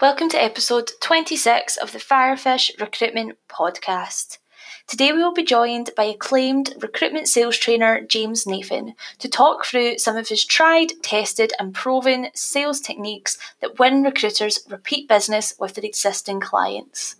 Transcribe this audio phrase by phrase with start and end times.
[0.00, 4.38] Welcome to episode 26 of the Firefish Recruitment Podcast.
[4.86, 9.98] Today we will be joined by acclaimed recruitment sales trainer James Nathan to talk through
[9.98, 15.74] some of his tried, tested, and proven sales techniques that win recruiters repeat business with
[15.74, 17.16] their existing clients.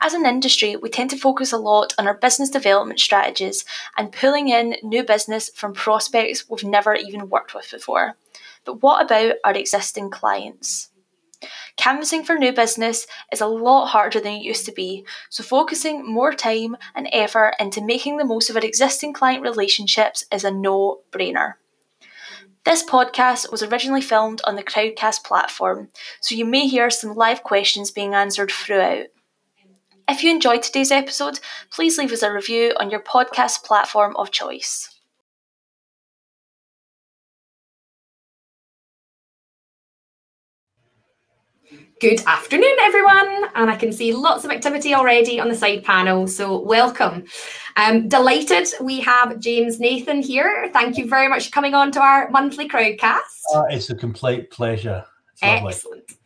[0.00, 3.64] As an industry, we tend to focus a lot on our business development strategies
[3.96, 8.16] and pulling in new business from prospects we've never even worked with before.
[8.64, 10.89] But what about our existing clients?
[11.80, 16.04] Canvassing for new business is a lot harder than it used to be, so focusing
[16.06, 20.50] more time and effort into making the most of our existing client relationships is a
[20.50, 21.54] no brainer.
[22.66, 25.88] This podcast was originally filmed on the Crowdcast platform,
[26.20, 29.06] so you may hear some live questions being answered throughout.
[30.06, 34.30] If you enjoyed today's episode, please leave us a review on your podcast platform of
[34.30, 34.89] choice.
[42.00, 46.26] Good afternoon, everyone, and I can see lots of activity already on the side panel,
[46.26, 47.24] so welcome.
[47.76, 50.70] Um, delighted we have James Nathan here.
[50.72, 53.18] Thank you very much for coming on to our monthly crowdcast.
[53.54, 55.04] Uh, it's a complete pleasure.
[55.42, 56.16] Excellent.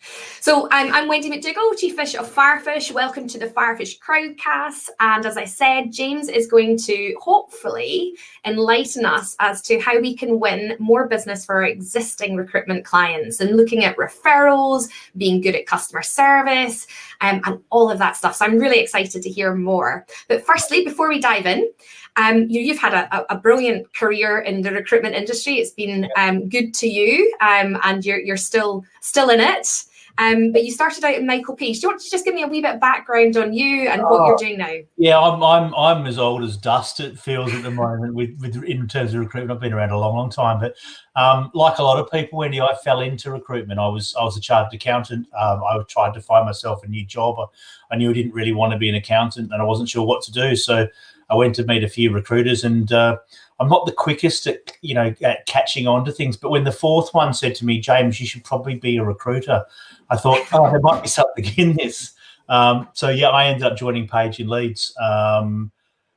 [0.41, 2.93] So I'm, I'm Wendy McDougall, Chief Fish of Firefish.
[2.93, 4.89] Welcome to the Firefish Crowdcast.
[5.01, 10.17] And as I said, James is going to hopefully enlighten us as to how we
[10.17, 15.55] can win more business for our existing recruitment clients and looking at referrals, being good
[15.55, 16.87] at customer service,
[17.21, 18.37] um, and all of that stuff.
[18.37, 20.05] So I'm really excited to hear more.
[20.29, 21.71] But firstly, before we dive in,
[22.17, 25.55] um, you, have had a, a, brilliant career in the recruitment industry.
[25.55, 29.85] It's been um, good to you, um, and you're you're still still in it.
[30.17, 31.81] Um, but you started out in Michael Page.
[31.81, 34.01] Do you want to just give me a wee bit of background on you and
[34.01, 34.73] what you're oh, doing now?
[34.97, 37.01] Yeah, I'm I'm I'm as old as dust.
[37.01, 39.57] It feels at the moment with, with in terms of recruitment.
[39.57, 40.77] I've been around a long, long time, but
[41.17, 43.81] um, like a lot of people, Wendy, I fell into recruitment.
[43.81, 45.27] I was I was a chartered accountant.
[45.37, 47.37] Um, I tried to find myself a new job.
[47.41, 50.07] I, I knew I didn't really want to be an accountant, and I wasn't sure
[50.07, 50.55] what to do.
[50.55, 50.87] So
[51.31, 53.19] I went to meet a few recruiters, and uh,
[53.61, 56.37] I'm not the quickest at you know at catching on to things.
[56.37, 59.65] But when the fourth one said to me, James, you should probably be a recruiter,
[60.11, 62.13] I thought, oh, there might be something in this.
[62.49, 64.95] Um, so yeah, I ended up joining Page in Leeds.
[65.01, 65.71] Um,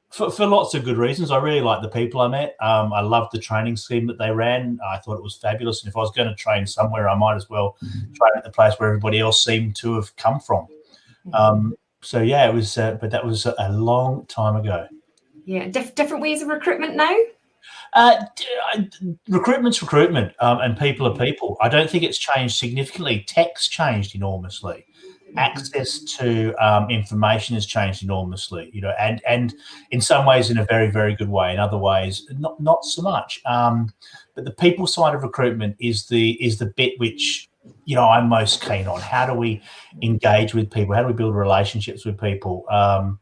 [0.09, 1.31] for, for, lots of good reasons.
[1.31, 2.56] I really liked the people I met.
[2.62, 4.79] Um, I loved the training scheme that they ran.
[4.89, 5.84] I thought it was fabulous.
[5.84, 8.13] And if I was going to train somewhere, I might as well mm-hmm.
[8.13, 10.68] train at the place where everybody else seemed to have come from.
[11.28, 11.34] Mm-hmm.
[11.34, 14.88] Um, so yeah, it was, uh, but that was a long time ago.
[15.47, 17.16] Yeah, Dif- different ways of recruitment now.
[17.94, 18.25] Uh,
[19.30, 21.56] recruitment's recruitment, um, and people are people.
[21.62, 23.24] I don't think it's changed significantly.
[23.25, 24.86] Tech's changed enormously.
[25.30, 25.38] Mm-hmm.
[25.38, 28.69] Access to um, information has changed enormously.
[28.74, 29.56] You know, and and
[29.91, 31.53] in some ways in a very very good way.
[31.53, 33.41] In other ways, not not so much.
[33.46, 33.94] Um,
[34.36, 37.50] but the people side of recruitment is the is the bit which
[37.86, 39.00] you know I'm most keen on.
[39.00, 39.62] How do we
[40.02, 40.94] engage with people?
[40.94, 42.66] How do we build relationships with people?
[42.69, 43.19] Um,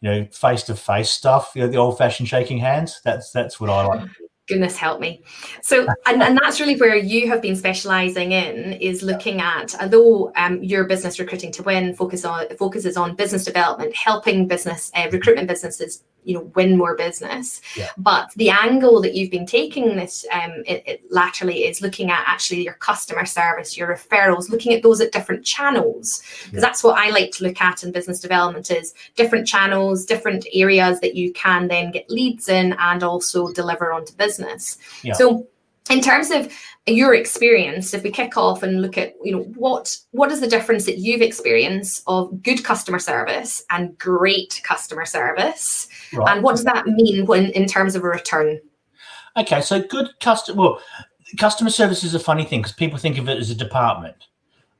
[0.00, 3.00] you know, face to face stuff, you know, the old fashioned shaking hands.
[3.04, 4.08] That's that's what I like.
[4.48, 5.22] Goodness help me.
[5.60, 10.32] So, and, and that's really where you have been specializing in is looking at, although
[10.36, 15.08] um, your business recruiting to win focus on focuses on business development, helping business uh,
[15.12, 17.88] recruitment businesses you know win more business yeah.
[17.96, 22.22] but the angle that you've been taking this um it, it laterally is looking at
[22.26, 26.60] actually your customer service your referrals looking at those at different channels because yeah.
[26.60, 31.00] that's what i like to look at in business development is different channels different areas
[31.00, 34.37] that you can then get leads in and also deliver onto business
[35.02, 35.12] yeah.
[35.12, 35.46] so
[35.90, 36.52] in terms of
[36.86, 40.46] your experience if we kick off and look at you know what what is the
[40.46, 46.34] difference that you've experienced of good customer service and great customer service right.
[46.34, 48.58] and what does that mean when in terms of a return
[49.36, 50.80] okay so good customer well
[51.38, 54.16] customer service is a funny thing because people think of it as a department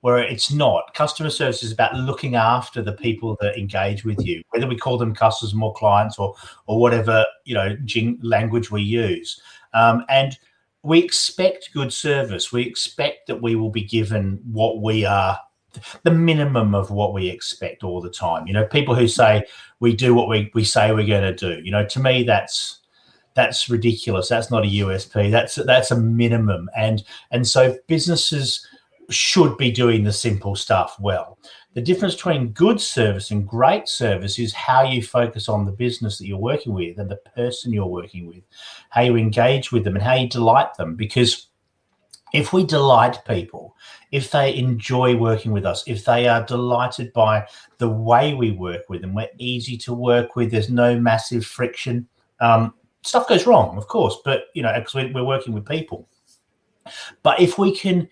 [0.09, 4.43] where it's not customer service is about looking after the people that engage with you
[4.51, 6.35] whether we call them customers or clients or
[6.67, 7.77] or whatever you know
[8.23, 9.41] language we use
[9.75, 10.39] um, and
[10.83, 12.53] we expect good service.
[12.53, 15.39] We expect that we will be given what we are
[16.03, 18.47] the minimum of what we expect all the time.
[18.47, 19.45] You know, people who say
[19.81, 21.63] we do what we, we say we're going to do.
[21.63, 22.79] You know, to me that's
[23.35, 24.29] that's ridiculous.
[24.29, 25.31] That's not a USP.
[25.31, 26.71] That's that's a minimum.
[26.77, 28.67] And and so businesses
[29.11, 31.39] should be doing the simple stuff well.
[31.75, 36.19] The difference between good service and great service is how you focus on the business
[36.19, 38.43] that you're working with and the person you're working with,
[38.91, 40.95] how you engage with them and how you delight them.
[40.97, 41.49] Because
[42.33, 43.77] if we delight people,
[44.13, 47.47] if they enjoy working with us, if they are delighted by
[47.79, 52.07] the way we work with them, we're easy to work with, there's no massive friction.
[52.41, 56.09] Um, stuff goes wrong, of course, but you know, because we're working with people.
[57.23, 58.09] But if we can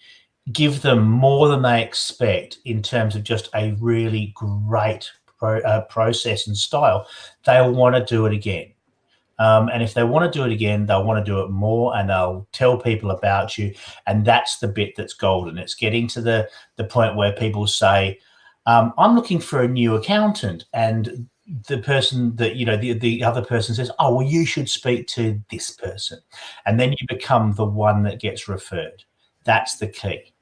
[0.53, 5.83] give them more than they expect in terms of just a really great pro, uh,
[5.83, 7.07] process and style,
[7.45, 8.73] they'll want to do it again.
[9.39, 11.95] Um, and if they want to do it again, they'll want to do it more
[11.97, 13.75] and they'll tell people about you.
[14.07, 15.59] And that's the bit that's golden.
[15.59, 18.19] It's getting to the, the point where people say,
[18.65, 20.65] um, I'm looking for a new accountant.
[20.73, 21.29] And
[21.69, 25.07] the person that, you know, the, the other person says, Oh, well, you should speak
[25.09, 26.19] to this person.
[26.65, 29.05] And then you become the one that gets referred.
[29.45, 30.33] That's the key.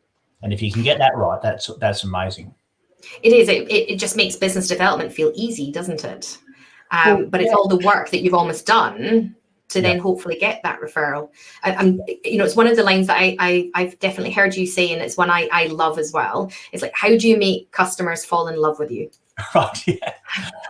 [0.44, 2.54] And if you can get that right, that's that's amazing.
[3.22, 3.48] It is.
[3.48, 6.38] It, it just makes business development feel easy, doesn't it?
[6.90, 9.34] Um, but it's all the work that you've almost done
[9.70, 11.30] to then hopefully get that referral.
[11.64, 14.54] I, am you know, it's one of the lines that I, I have definitely heard
[14.54, 16.52] you say, and it's one I I love as well.
[16.72, 19.10] It's like, how do you make customers fall in love with you?
[19.54, 19.88] Right.
[19.88, 20.14] Yeah.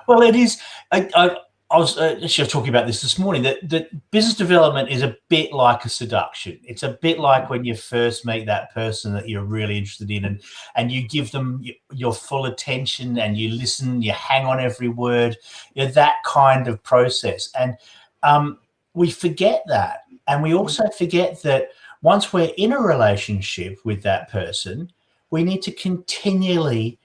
[0.07, 0.59] Well, it is.
[0.91, 1.37] I, I
[1.75, 5.17] I was uh, actually talking about this this morning that, that business development is a
[5.29, 6.61] bit like a seduction.
[6.63, 10.25] It's a bit like when you first meet that person that you're really interested in,
[10.25, 10.41] and
[10.77, 15.37] and you give them your full attention and you listen, you hang on every word,
[15.75, 17.51] you know, that kind of process.
[17.59, 17.77] And
[18.23, 18.61] um,
[18.93, 21.71] we forget that, and we also forget that
[22.03, 24.93] once we're in a relationship with that person,
[25.31, 27.01] we need to continually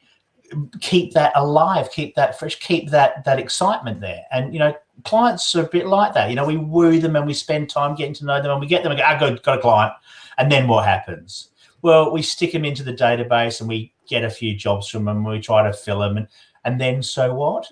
[0.81, 4.23] keep that alive, keep that fresh, keep that that excitement there.
[4.31, 4.73] And you know,
[5.03, 6.29] clients are a bit like that.
[6.29, 8.67] You know, we woo them and we spend time getting to know them, and we
[8.67, 9.93] get them and go, "I ah, got, got a client,"
[10.37, 11.49] and then what happens?
[11.81, 15.23] Well, we stick them into the database and we get a few jobs from them.
[15.23, 16.27] We try to fill them, and
[16.65, 17.67] and then so what?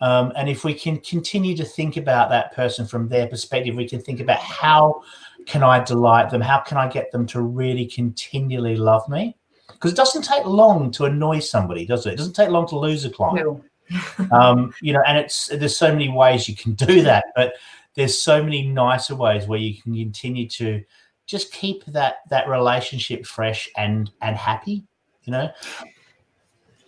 [0.00, 3.88] Um, and if we can continue to think about that person from their perspective, we
[3.88, 5.02] can think about how
[5.46, 6.40] can I delight them?
[6.40, 9.36] How can I get them to really continually love me?
[9.82, 12.12] Because it doesn't take long to annoy somebody, does it?
[12.12, 13.64] It doesn't take long to lose a client.
[13.90, 14.30] No.
[14.30, 17.54] um, you know, and it's there's so many ways you can do that, but
[17.94, 20.84] there's so many nicer ways where you can continue to
[21.26, 24.84] just keep that that relationship fresh and and happy.
[25.24, 25.50] You know.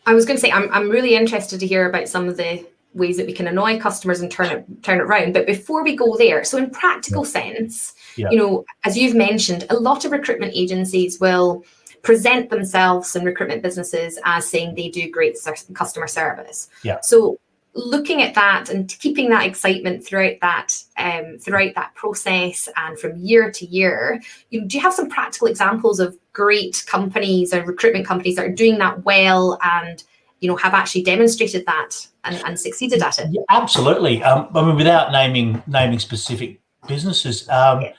[0.07, 2.65] I was going to say I'm I'm really interested to hear about some of the
[2.93, 5.33] ways that we can annoy customers and turn it turn it around.
[5.33, 7.31] But before we go there, so in practical yeah.
[7.31, 8.31] sense, yeah.
[8.31, 11.65] you know, as you've mentioned, a lot of recruitment agencies will
[12.05, 15.37] present themselves in recruitment businesses as saying they do great
[15.73, 16.69] customer service.
[16.83, 17.01] Yeah.
[17.01, 17.41] So
[17.75, 23.17] looking at that and keeping that excitement throughout that um, throughout that process and from
[23.17, 27.65] year to year, you know, do you have some practical examples of great companies or
[27.65, 30.05] recruitment companies that are doing that well and
[30.41, 33.29] you know have actually demonstrated that and, and succeeded at it?
[33.33, 34.23] Yeah, absolutely.
[34.23, 37.49] Um, I mean, without naming naming specific businesses.
[37.49, 37.93] Um, yeah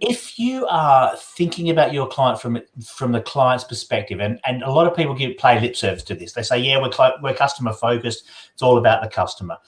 [0.00, 4.70] if you are thinking about your client from from the client's perspective, and, and a
[4.70, 7.34] lot of people give play lip service to this, they say, "Yeah, we're cl- we're
[7.34, 8.24] customer focused.
[8.52, 9.58] It's all about the customer."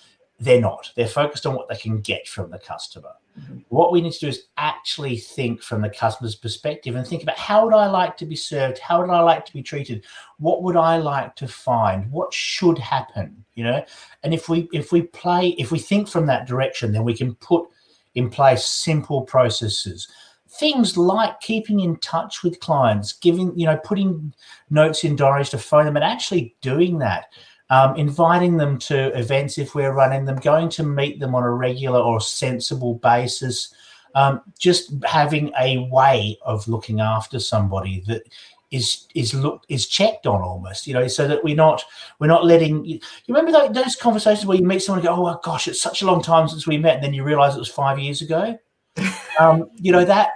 [0.40, 0.90] They're not.
[0.96, 3.10] They're focused on what they can get from the customer.
[3.38, 3.58] Mm-hmm.
[3.68, 7.38] What we need to do is actually think from the customer's perspective and think about
[7.38, 8.78] how would I like to be served?
[8.78, 10.04] How would I like to be treated?
[10.38, 12.10] What would I like to find?
[12.10, 13.44] What should happen?
[13.54, 13.84] You know,
[14.24, 17.34] and if we if we play if we think from that direction, then we can
[17.36, 17.68] put
[18.14, 20.08] in place simple processes.
[20.48, 24.34] Things like keeping in touch with clients giving you know putting
[24.70, 27.26] notes in diaries to phone them and actually doing that.
[27.70, 31.50] Um, inviting them to events if we're running them going to meet them on a
[31.50, 33.74] regular or sensible basis.
[34.14, 38.24] Um, just having a way of looking after somebody that
[38.72, 41.84] is is looked is checked on almost you know so that we're not
[42.18, 42.94] we're not letting you,
[43.26, 46.02] you remember those conversations where you meet someone and go oh my gosh it's such
[46.02, 48.58] a long time since we met and then you realize it was five years ago?
[49.40, 50.32] Um, you know that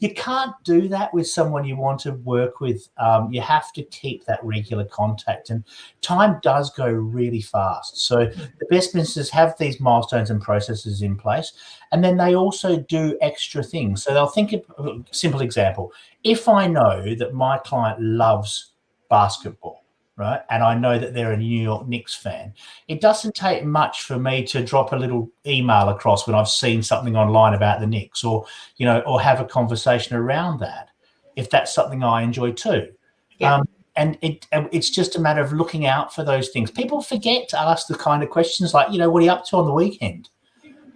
[0.00, 2.88] you can't do that with someone you want to work with.
[2.98, 5.64] Um, you have to keep that regular contact, and
[6.00, 7.98] time does go really fast.
[7.98, 11.52] So the best businesses have these milestones and processes in place,
[11.92, 14.02] and then they also do extra things.
[14.02, 15.92] So they'll think of a simple example.
[16.24, 18.72] If I know that my client loves
[19.08, 19.84] basketball,
[20.18, 20.40] right?
[20.50, 22.52] And I know that they're a New York Knicks fan.
[22.88, 26.82] It doesn't take much for me to drop a little email across when I've seen
[26.82, 28.44] something online about the Knicks, or
[28.76, 30.90] you know, or have a conversation around that,
[31.36, 32.92] if that's something I enjoy too.
[33.38, 33.54] Yeah.
[33.54, 36.70] Um, and it it's just a matter of looking out for those things.
[36.70, 39.44] People forget to ask the kind of questions like, you know, what are you up
[39.46, 40.28] to on the weekend?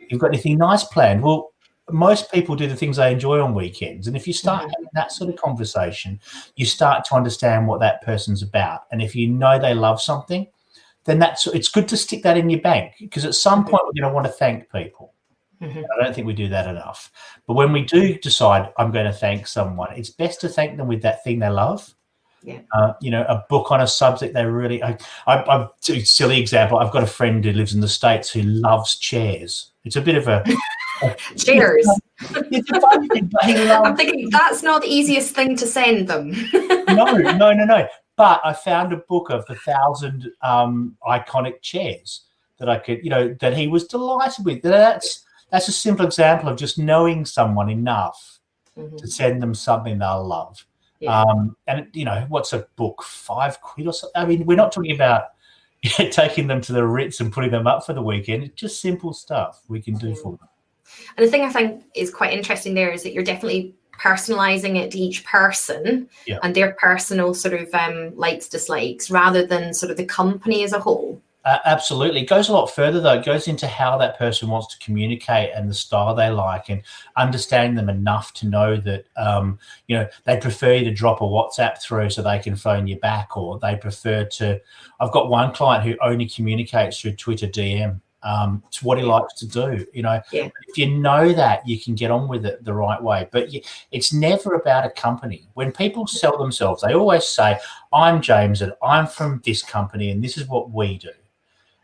[0.09, 1.23] You've got anything nice planned?
[1.23, 1.52] Well,
[1.91, 4.07] most people do the things they enjoy on weekends.
[4.07, 4.71] And if you start mm-hmm.
[4.71, 6.21] having that sort of conversation,
[6.57, 8.83] you start to understand what that person's about.
[8.91, 10.47] And if you know they love something,
[11.05, 13.71] then that's it's good to stick that in your bank because at some mm-hmm.
[13.71, 15.13] point we're going to want to thank people.
[15.61, 15.79] Mm-hmm.
[15.79, 17.11] I don't think we do that enough.
[17.47, 20.89] But when we do decide I'm going to thank someone, it's best to thank them
[20.89, 21.95] with that thing they love.
[22.45, 22.61] Yeah.
[22.73, 24.83] Uh, you know, a book on a subject they really.
[24.83, 25.69] I, I, I,
[26.03, 26.79] silly example.
[26.79, 30.17] I've got a friend who lives in the states who loves chairs It's a bit
[30.17, 30.45] of a
[31.37, 31.89] cheers.
[32.21, 36.09] it's a funny thing, but he I'm thinking that's not the easiest thing to send
[36.09, 36.31] them.
[36.53, 37.87] no, no, no, no.
[38.17, 42.23] But I found a book of the thousand um, iconic chairs
[42.59, 44.63] that I could, you know, that he was delighted with.
[44.63, 48.39] That's that's a simple example of just knowing someone enough
[48.79, 48.97] Mhm.
[48.97, 50.65] to send them something they'll love.
[50.99, 51.21] Yeah.
[51.21, 53.03] Um, and you know, what's a book?
[53.03, 54.23] Five quid or something.
[54.23, 55.32] I mean, we're not talking about
[56.11, 58.45] taking them to the Ritz and putting them up for the weekend.
[58.45, 60.49] It's just simple stuff we can do for them.
[61.17, 64.91] And the thing I think is quite interesting there is that you're definitely personalizing it
[64.91, 66.39] to each person Yeah.
[66.43, 70.73] and their personal sort of um, likes, dislikes, rather than sort of the company as
[70.73, 71.21] a whole.
[71.45, 72.21] Uh, absolutely.
[72.23, 73.15] It goes a lot further, though.
[73.15, 76.83] It goes into how that person wants to communicate and the style they like, and
[77.17, 79.59] understanding them enough to know that, um,
[79.89, 82.97] you know, they prefer you to drop a WhatsApp through so they can phone you
[83.01, 84.61] back, or they prefer to.
[85.01, 88.01] I've got one client who only communicates through Twitter DM.
[88.25, 89.85] Um, it's what he likes to do.
[89.93, 90.49] You know, Yeah.
[90.69, 93.29] if you know that, you can get on with it the right way.
[93.33, 95.49] But you, it's never about a company.
[95.55, 97.59] When people sell themselves, they always say,
[97.93, 101.11] I'm James and I'm from this company and this is what we do.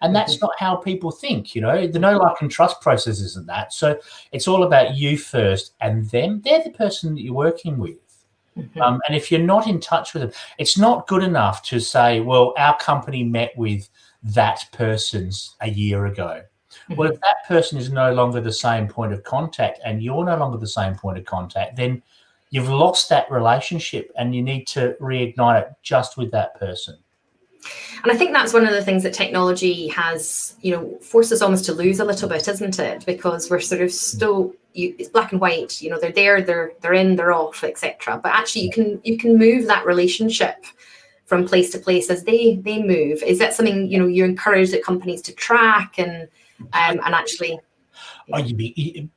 [0.01, 1.87] And that's not how people think, you know.
[1.87, 3.73] The know like and trust process isn't that.
[3.73, 3.99] So
[4.31, 6.41] it's all about you first and them.
[6.45, 7.97] They're the person that you're working with.
[8.57, 8.81] Mhm.
[8.81, 12.21] Um, and if you're not in touch with them, it's not good enough to say,
[12.21, 13.89] well, our company met with
[14.23, 16.43] that person's a year ago.
[16.97, 20.37] Well, if that person is no longer the same point of contact and you're no
[20.37, 22.03] longer the same point of contact, then
[22.51, 26.97] you've lost that relationship and you need to reignite it just with that person.
[28.03, 31.43] And I think that's one of the things that technology has, you know, forced us
[31.43, 33.05] almost to lose a little bit, isn't it?
[33.05, 35.83] Because we're sort of still, you, it's black and white.
[35.83, 38.21] You know, they're there, they're they're in, they're off, etc.
[38.23, 40.65] But actually, you can you can move that relationship
[41.27, 43.23] from place to place as they they move.
[43.23, 46.29] Is that something you know you encourage the companies to track and
[46.73, 47.59] um, and actually?
[48.77, 49.09] You-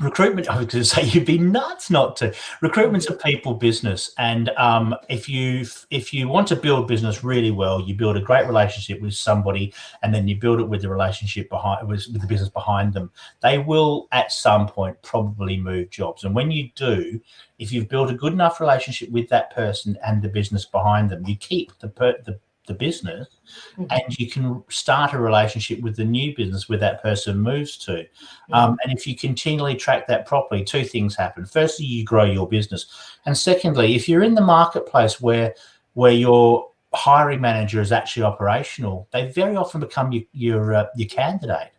[0.00, 0.48] recruitment.
[0.48, 2.34] I was going to say you'd be nuts not to.
[2.60, 7.50] Recruitment's a people business, and um, if you if you want to build business really
[7.50, 10.88] well, you build a great relationship with somebody, and then you build it with the
[10.88, 13.10] relationship behind with, with the business behind them.
[13.42, 17.20] They will at some point probably move jobs, and when you do,
[17.58, 21.26] if you've built a good enough relationship with that person and the business behind them,
[21.26, 23.26] you keep the per, the the business
[23.76, 23.86] Mhm.
[23.90, 28.06] and you can start a relationship with the new business where that person moves to.
[28.52, 31.44] Um, and if you continually track that properly, two things happen.
[31.44, 32.86] Firstly, you grow your business,
[33.26, 35.54] and secondly, if you're in the marketplace where
[35.94, 41.08] where your hiring manager is actually operational, they very often become your your, uh, your
[41.08, 41.72] candidate.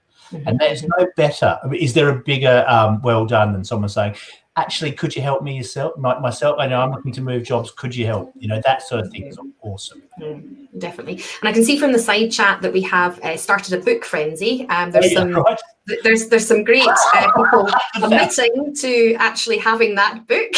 [0.45, 1.59] And there's no better.
[1.63, 4.15] I mean, is there a bigger um, well done than someone saying,
[4.55, 6.57] "Actually, could you help me yourself, my, myself?
[6.59, 7.71] I know I'm looking to move jobs.
[7.71, 10.03] Could you help?" You know, that sort of thing is awesome.
[10.19, 11.23] Mm, definitely.
[11.41, 14.03] And I can see from the side chat that we have uh, started a book
[14.03, 14.67] frenzy.
[14.69, 15.59] Um, there's Yeah, some right.
[15.89, 17.69] Th- there's there's some great uh, people
[18.03, 20.55] admitting to actually having that book.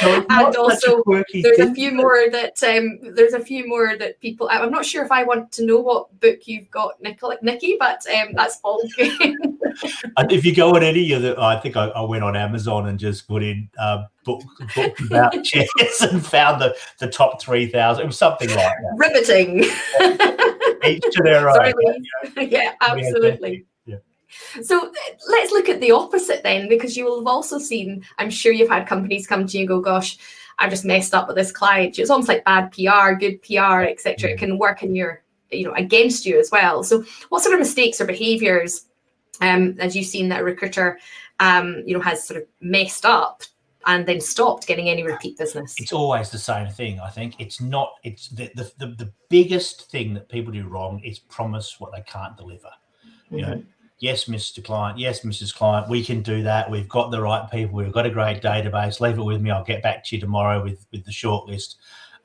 [0.00, 3.68] So and such a also quirky there's a few more that um, there's a few
[3.68, 4.48] more that people.
[4.48, 7.76] I- I'm not sure if I want to know what book you've got, Nicola, Nikki,
[7.78, 9.16] but um, that's all good.
[10.16, 12.88] And if you go on any of the, I think I, I went on Amazon
[12.88, 14.42] and just put in uh, book,
[14.74, 15.68] book about chairs
[16.00, 18.02] and found the, the top 3,000.
[18.02, 18.74] It was something like that.
[18.96, 19.64] Riveting.
[20.84, 21.54] Each to their own.
[21.54, 21.94] Sorry, you
[22.24, 22.36] Louise.
[22.36, 22.42] know.
[22.42, 23.66] yeah, absolutely.
[24.56, 24.62] Yeah.
[24.62, 24.92] So
[25.28, 28.68] let's look at the opposite then, because you will have also seen, I'm sure you've
[28.68, 30.18] had companies come to you and go, gosh,
[30.58, 31.98] I just messed up with this client.
[31.98, 34.30] It's almost like bad PR, good PR, etc.
[34.30, 36.84] It can work in your, you know, against you as well.
[36.84, 38.86] So what sort of mistakes or behaviors,
[39.40, 40.98] um, as you've seen that a recruiter,
[41.40, 43.42] um, you know, has sort of messed up
[43.86, 45.74] and then stopped getting any repeat business?
[45.78, 47.00] It's always the same thing.
[47.00, 47.94] I think it's not.
[48.04, 52.02] It's the the, the, the biggest thing that people do wrong is promise what they
[52.02, 52.68] can't deliver.
[53.30, 53.62] You know,
[54.00, 54.64] yes, Mr.
[54.64, 55.54] Client, yes, Mrs.
[55.54, 56.70] Client, we can do that.
[56.70, 57.76] We've got the right people.
[57.76, 59.00] We've got a great database.
[59.00, 59.50] Leave it with me.
[59.50, 61.76] I'll get back to you tomorrow with with the shortlist.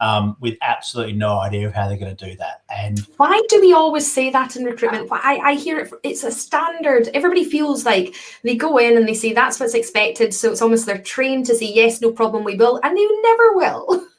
[0.01, 2.63] Um, with absolutely no idea of how they're going to do that.
[2.69, 5.07] And Why do we always say that in recruitment?
[5.09, 7.07] I, I hear it, it's a standard.
[7.13, 8.13] Everybody feels like
[8.43, 10.33] they go in and they say that's what's expected.
[10.33, 12.81] So it's almost they're trained to say, yes, no problem, we will.
[12.83, 14.05] And they never will.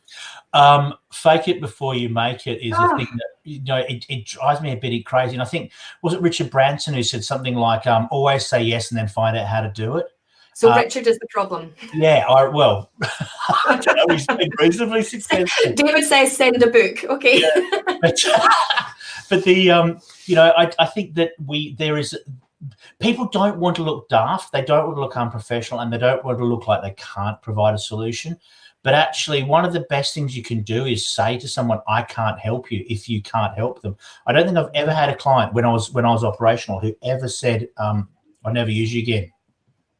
[0.53, 2.88] um, fake it before you make it is Ah.
[2.88, 5.35] the thing that you know it, it drives me a bit crazy.
[5.35, 5.73] And I think
[6.03, 9.37] was it Richard Branson who said something like, um, "Always say yes and then find
[9.37, 10.07] out how to do it."
[10.55, 11.75] So Uh, Richard is the problem.
[11.95, 14.15] Yeah, I well, I don't know.
[14.15, 15.73] He's been reasonably successful.
[15.75, 17.05] David says send a book.
[17.05, 17.43] Okay.
[18.00, 18.19] but,
[19.29, 22.17] but the um you know I, I think that we there is
[23.00, 26.25] people don't want to look daft they don't want to look unprofessional and they don't
[26.25, 28.38] want to look like they can't provide a solution
[28.87, 32.00] but actually one of the best things you can do is say to someone i
[32.00, 35.16] can't help you if you can't help them i don't think i've ever had a
[35.16, 38.09] client when i was when i was operational who ever said um
[38.47, 39.33] I'll never use you again.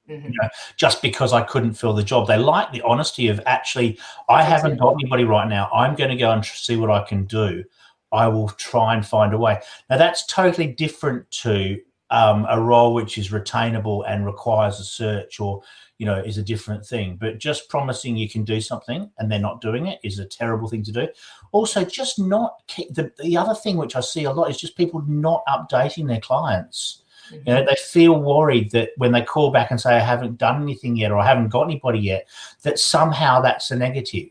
[0.09, 0.26] Mm-hmm.
[0.26, 2.28] You know, just because I couldn't fill the job.
[2.28, 5.69] They like the honesty of actually, I haven't got anybody right now.
[5.75, 7.64] I'm going to go and see what I can do.
[8.12, 9.61] I will try and find a way.
[9.90, 15.40] Now, that's totally different to um, a role which is retainable and requires a search
[15.40, 15.61] or
[15.99, 17.17] you know is a different thing.
[17.17, 20.69] But just promising you can do something and they're not doing it is a terrible
[20.69, 21.09] thing to do.
[21.53, 25.03] Also just not the, the other thing which i see a lot is just people
[25.07, 27.03] not updating their clients.
[27.26, 27.49] Mm-hmm.
[27.49, 30.62] you know they feel worried that when they call back and say i haven't done
[30.62, 32.29] anything yet or i haven't got anybody yet
[32.62, 34.31] that somehow that's a negative.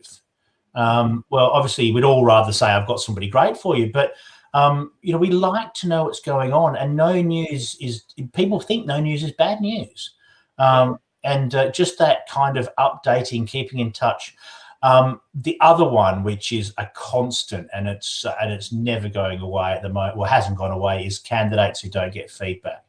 [0.76, 4.14] Um, well obviously we'd all rather say i've got somebody great for you but
[4.56, 8.62] um, you know we like to know what's going on and no news is people
[8.62, 10.16] think no news is bad news.
[10.58, 14.36] Um, and uh, just that kind of updating, keeping in touch.
[14.84, 19.40] Um, the other one, which is a constant and it's uh, and it's never going
[19.40, 22.86] away at the moment, well, hasn't gone away, is candidates who don't get feedback.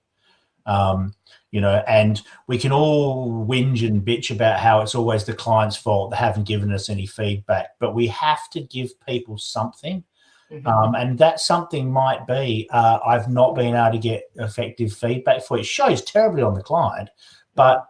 [0.66, 1.14] Um,
[1.52, 5.76] you know, and we can all whinge and bitch about how it's always the client's
[5.76, 10.04] fault they haven't given us any feedback, but we have to give people something.
[10.50, 10.66] Mm-hmm.
[10.66, 15.42] Um, and that something might be uh, I've not been able to get effective feedback
[15.42, 15.62] for it.
[15.62, 17.08] it shows terribly on the client,
[17.54, 17.86] but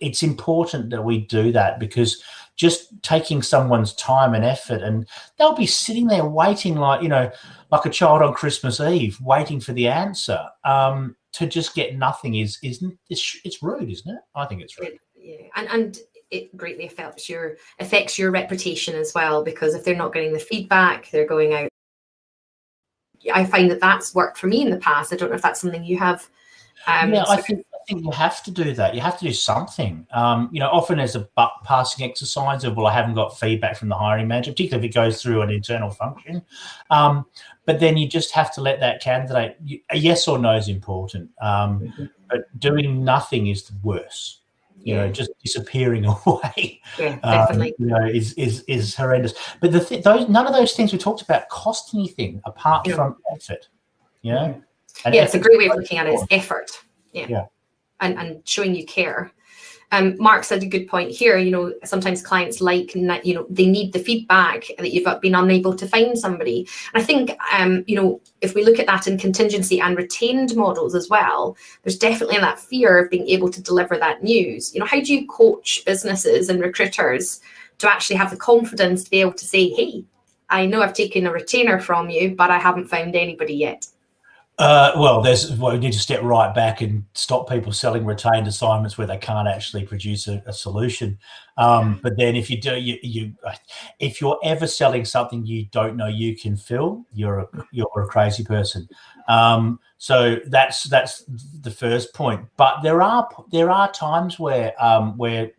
[0.00, 2.22] it's important that we do that because
[2.56, 5.06] just taking someone's time and effort and
[5.38, 7.30] they'll be sitting there waiting like you know
[7.70, 12.34] like a child on christmas eve waiting for the answer um, to just get nothing
[12.36, 14.20] is isn't it's, it's rude isn't it?
[14.34, 14.98] I think it's rude.
[15.16, 15.98] Yeah and and
[16.30, 20.38] it greatly affects your affects your reputation as well because if they're not getting the
[20.38, 21.68] feedback they're going out.
[23.34, 25.12] I find that that's worked for me in the past.
[25.12, 26.26] I don't know if that's something you have
[26.86, 28.94] um, yeah, I think think you have to do that.
[28.94, 30.06] You have to do something.
[30.12, 31.28] Um, you know, often as a
[31.64, 34.94] passing exercise of, well, I haven't got feedback from the hiring manager, particularly if it
[34.94, 36.42] goes through an internal function.
[36.90, 37.26] Um,
[37.66, 39.56] but then you just have to let that candidate,
[39.90, 41.30] a yes or no is important.
[41.40, 42.04] Um, mm-hmm.
[42.28, 44.38] But doing nothing is the worst.
[44.82, 45.06] You yeah.
[45.06, 47.74] know, just disappearing away, yeah, um, definitely.
[47.78, 49.34] you know, is is is horrendous.
[49.60, 52.94] But the th- those none of those things we talked about cost anything apart yeah.
[52.94, 53.68] from effort.
[54.22, 55.12] You know, mm-hmm.
[55.12, 56.14] yeah, it's a great way of looking at it.
[56.14, 56.70] Is effort.
[57.12, 57.26] Yeah.
[57.28, 57.44] yeah
[58.00, 59.32] and, and showing you care.
[59.92, 61.36] Um, Mark said a good point here.
[61.36, 65.74] You know, sometimes clients like, you know, they need the feedback that you've been unable
[65.74, 66.68] to find somebody.
[66.94, 70.54] And I think, um, you know, if we look at that in contingency and retained
[70.54, 74.72] models as well, there's definitely that fear of being able to deliver that news.
[74.72, 77.40] You know, how do you coach businesses and recruiters
[77.78, 80.04] to actually have the confidence to be able to say, hey,
[80.50, 83.86] I know I've taken a retainer from you, but I haven't found anybody yet?
[84.60, 88.46] Uh, well, there's well, we need to step right back and stop people selling retained
[88.46, 91.18] assignments where they can't actually produce a, a solution.
[91.56, 93.32] Um, but then, if you do, you, you,
[94.00, 98.06] if you're ever selling something you don't know you can fill, you're a, you're a
[98.06, 98.86] crazy person.
[99.28, 101.24] Um, so that's that's
[101.62, 102.46] the first point.
[102.58, 105.52] But there are there are times where um, where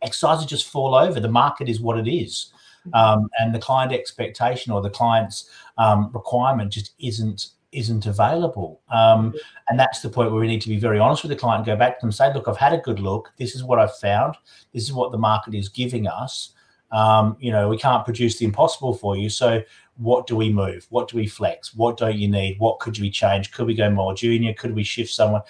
[0.00, 1.20] exercises just fall over.
[1.20, 2.50] The market is what it is.
[2.94, 8.80] Um, and the client expectation or the client's um, requirement just isn't isn't available.
[8.90, 9.34] Um,
[9.68, 11.76] and that's the point where we need to be very honest with the client, go
[11.76, 13.32] back to them, say, look, I've had a good look.
[13.38, 14.36] This is what I've found.
[14.72, 16.54] This is what the market is giving us.
[16.90, 19.30] Um, you know, we can't produce the impossible for you.
[19.30, 19.62] So
[19.96, 20.86] what do we move?
[20.90, 21.74] What do we flex?
[21.74, 22.58] What don't you need?
[22.58, 23.50] What could we change?
[23.52, 24.52] Could we go more junior?
[24.52, 25.40] Could we shift someone?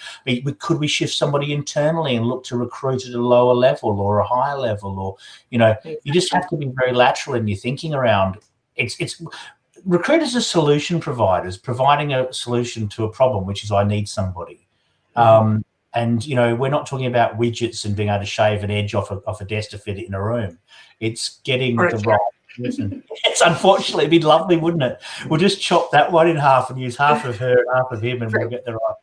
[0.61, 4.27] Could we shift somebody internally and look to recruit at a lower level or a
[4.27, 4.99] higher level?
[5.01, 5.17] Or,
[5.51, 8.39] you know, you just have to be very lateral in your thinking around
[8.77, 9.23] it's it's
[9.85, 14.67] recruiters are solution providers, providing a solution to a problem, which is I need somebody.
[15.17, 15.65] Um,
[15.95, 18.95] and you know, we're not talking about widgets and being able to shave an edge
[18.95, 20.59] off a, off a desk to fit it in a room.
[21.01, 22.19] It's getting the right
[22.57, 23.03] person.
[23.25, 25.03] it's unfortunately, it'd be lovely, wouldn't it?
[25.29, 28.23] We'll just chop that one in half and use half of her, half of him,
[28.23, 28.95] and we'll get the right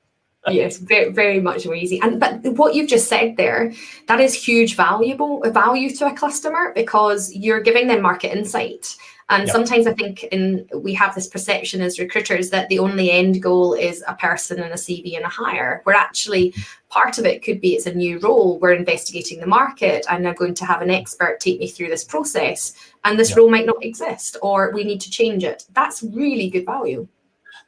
[0.48, 3.74] yes very, very much more easy and but what you've just said there
[4.08, 8.96] that is huge valuable value to a customer because you're giving them market insight
[9.30, 9.54] and yep.
[9.54, 13.74] sometimes I think in we have this perception as recruiters that the only end goal
[13.74, 16.54] is a person and a CV and a hire, where actually
[16.90, 18.60] part of it could be it's a new role.
[18.60, 20.06] We're investigating the market.
[20.10, 22.74] I'm now going to have an expert take me through this process,
[23.06, 23.38] and this yep.
[23.38, 25.66] role might not exist, or we need to change it.
[25.74, 27.08] That's really good value.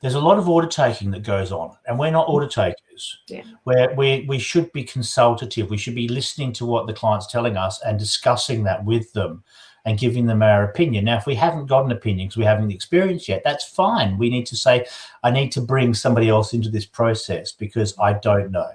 [0.01, 2.31] There's a lot of order taking that goes on, and we're not mm.
[2.31, 3.19] order takers.
[3.27, 3.43] Yeah.
[3.65, 5.69] Where we we should be consultative.
[5.69, 9.43] We should be listening to what the client's telling us and discussing that with them
[9.85, 11.05] and giving them our opinion.
[11.05, 14.17] Now, if we haven't got an opinion because we haven't the experience yet, that's fine.
[14.17, 14.85] We need to say,
[15.23, 18.69] I need to bring somebody else into this process because I don't know.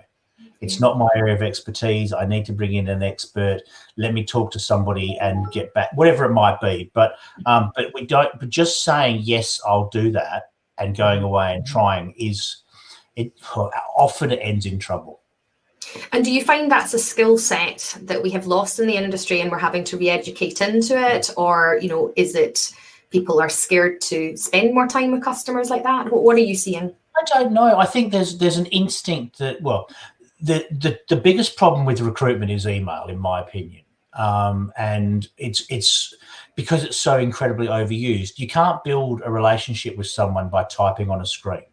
[0.60, 2.12] It's not my area of expertise.
[2.12, 3.62] I need to bring in an expert.
[3.96, 6.90] Let me talk to somebody and get back, whatever it might be.
[6.94, 8.30] But um, but we don't.
[8.40, 12.62] But just saying yes, I'll do that, and going away and trying is
[13.16, 13.32] it
[13.96, 15.20] often it ends in trouble.
[16.12, 19.40] And do you find that's a skill set that we have lost in the industry
[19.40, 21.30] and we're having to re-educate into it?
[21.36, 22.72] Or, you know, is it
[23.10, 26.10] people are scared to spend more time with customers like that?
[26.10, 26.94] What, what are you seeing?
[27.16, 27.78] I don't know.
[27.78, 29.88] I think there's there's an instinct that well,
[30.40, 33.82] the the, the biggest problem with recruitment is email, in my opinion.
[34.12, 36.14] Um, and it's it's
[36.56, 38.38] because it's so incredibly overused.
[38.38, 41.64] You can't build a relationship with someone by typing on a screen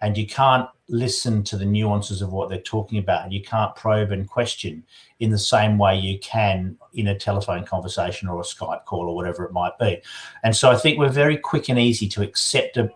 [0.00, 3.74] and you can't listen to the nuances of what they're talking about and you can't
[3.76, 4.82] probe and question
[5.20, 9.14] in the same way you can in a telephone conversation or a skype call or
[9.14, 10.00] whatever it might be.
[10.42, 12.90] And so i think we're very quick and easy to accept a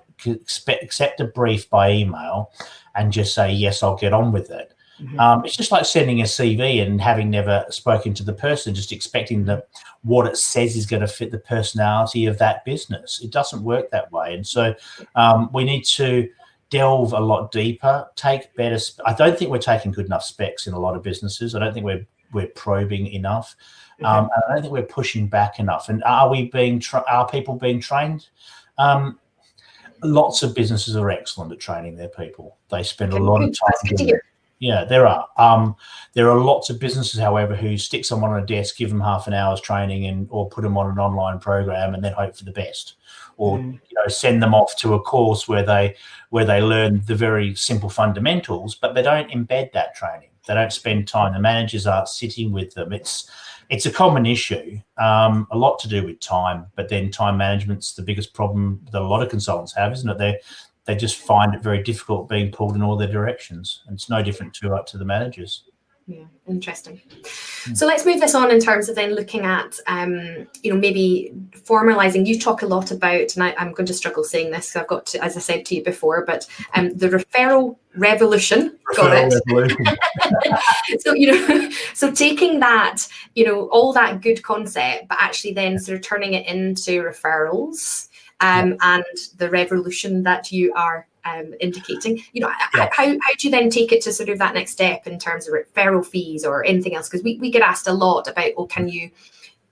[0.68, 2.52] accept a brief by email
[2.94, 4.72] and just say yes i'll get on with it.
[5.00, 5.18] Mm-hmm.
[5.18, 8.92] um, it's just like sending a cv and having never spoken to the person just
[8.92, 9.66] expecting that
[10.04, 13.20] what it says is going to fit the personality of that business.
[13.22, 14.34] It doesn't work that way.
[14.34, 14.74] And so
[15.14, 16.28] um, we need to
[16.74, 18.78] delve a lot deeper, take better.
[19.06, 21.54] I don't think we're taking good enough specs in a lot of businesses.
[21.54, 23.54] I don't think we're we're probing enough.
[24.02, 24.06] Mm-hmm.
[24.06, 25.88] Um, I don't think we're pushing back enough.
[25.88, 26.80] And are we being?
[26.80, 28.28] Tra- are people being trained?
[28.76, 29.20] Um,
[30.02, 32.58] lots of businesses are excellent at training their people.
[32.72, 34.08] They spend a lot of time.
[34.58, 35.28] Yeah, there are.
[35.37, 35.76] Um,
[36.14, 39.28] there are lots of businesses, however, who stick someone on a desk, give them half
[39.28, 42.44] an hour's training, and or put them on an online program, and then hope for
[42.44, 42.94] the best
[43.36, 43.72] or mm.
[43.72, 45.94] you know send them off to a course where they
[46.30, 50.28] where they learn the very simple fundamentals but they don't embed that training.
[50.46, 51.32] They don't spend time.
[51.32, 52.92] The managers aren't sitting with them.
[52.92, 53.30] It's
[53.70, 57.94] it's a common issue um, a lot to do with time but then time management's
[57.94, 60.18] the biggest problem that a lot of consultants have isn't it?
[60.18, 60.38] They
[60.86, 64.22] they just find it very difficult being pulled in all their directions and it's no
[64.22, 65.64] different to uh, to the managers
[66.06, 67.00] yeah interesting.
[67.64, 67.74] Hmm.
[67.74, 71.32] so let's move this on in terms of then looking at um, you know maybe
[71.52, 72.26] formalizing.
[72.26, 74.88] You talk a lot about and I, am going to struggle saying this because i've
[74.88, 78.78] got to as i said to you before but um, the referral revolution.
[78.92, 79.86] Referral revolution.
[81.00, 85.78] so you know so taking that you know all that good concept but actually then
[85.78, 88.08] sort of turning it into referrals
[88.40, 89.04] um, and
[89.36, 92.22] the revolution that you are um, indicating.
[92.32, 92.88] You know, yeah.
[92.92, 95.48] how, how do you then take it to sort of that next step in terms
[95.48, 97.08] of referral fees or anything else?
[97.08, 99.10] Because we, we get asked a lot about, well, can you,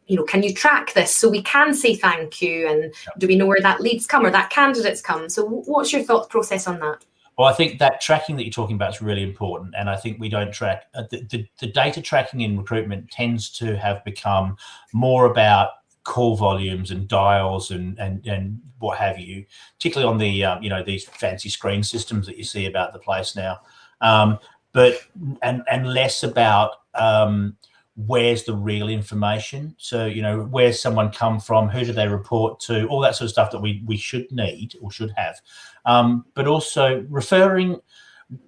[0.07, 2.69] you know, can you track this so we can say thank you?
[2.69, 3.13] And yeah.
[3.19, 5.29] do we know where that leads come or that candidates come?
[5.29, 7.05] So what's your thought process on that?
[7.39, 10.21] Well, I think that tracking that you're talking about is really important, and I think
[10.21, 14.57] we don't track uh, the, the, the data tracking in recruitment tends to have become
[14.93, 15.71] more about
[16.05, 19.45] call volumes and dials and and and what have you,
[19.79, 22.99] particularly on the um, you know these fancy screen systems that you see about the
[22.99, 23.61] place now.
[24.01, 24.39] Um,
[24.73, 25.01] but
[25.43, 27.57] and and less about um,
[27.97, 29.75] where's the real information.
[29.79, 33.27] So you know where's someone come from, who do they report to, all that sort
[33.27, 35.37] of stuff that we we should need or should have.
[35.85, 37.81] Um, but also referring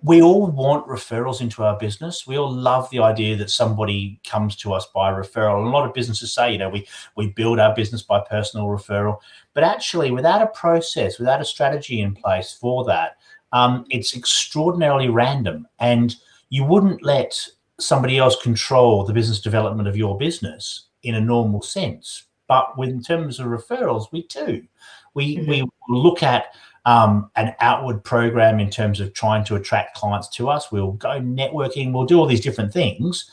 [0.03, 2.27] we all want referrals into our business.
[2.27, 5.59] We all love the idea that somebody comes to us by referral.
[5.59, 8.67] And a lot of businesses say, you know, we we build our business by personal
[8.67, 9.19] referral,
[9.53, 13.17] but actually, without a process, without a strategy in place for that,
[13.53, 15.67] um, it's extraordinarily random.
[15.79, 16.15] And
[16.49, 17.39] you wouldn't let
[17.79, 22.25] somebody else control the business development of your business in a normal sense.
[22.47, 24.63] But in terms of referrals, we do.
[25.15, 25.51] We mm-hmm.
[25.51, 26.55] we look at
[26.87, 30.71] um, an outward program in terms of trying to attract clients to us.
[30.71, 33.31] We'll go networking, we'll do all these different things.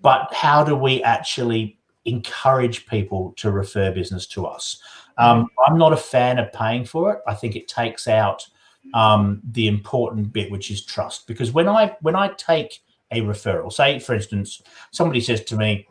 [0.00, 4.80] But how do we actually encourage people to refer business to us?
[5.16, 7.20] Um, I'm not a fan of paying for it.
[7.26, 8.46] I think it takes out
[8.94, 11.26] um, the important bit, which is trust.
[11.26, 15.88] Because when I when I take a referral, say for instance, somebody says to me,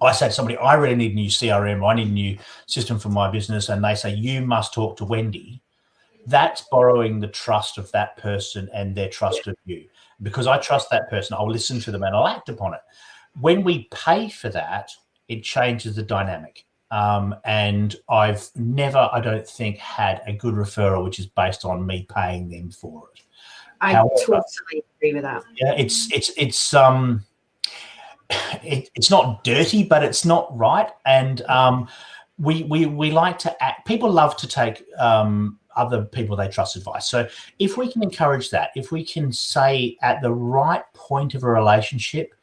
[0.00, 2.98] I say to somebody, I really need a new CRM, I need a new system
[2.98, 5.63] for my business, and they say, you must talk to Wendy
[6.26, 9.86] that's borrowing the trust of that person and their trust of you.
[10.22, 12.80] Because I trust that person, I'll listen to them and I'll act upon it.
[13.40, 14.90] When we pay for that,
[15.28, 16.64] it changes the dynamic.
[16.90, 21.84] Um, and I've never, I don't think, had a good referral which is based on
[21.84, 23.22] me paying them for it.
[23.80, 25.42] I However, totally agree with that.
[25.56, 27.24] Yeah, it's it's it's um,
[28.62, 30.88] it, it's not dirty, but it's not right.
[31.04, 31.88] And um,
[32.38, 33.86] we we we like to act.
[33.86, 37.08] People love to take um other people they trust advice.
[37.08, 41.42] So if we can encourage that, if we can say at the right point of
[41.42, 42.34] a relationship,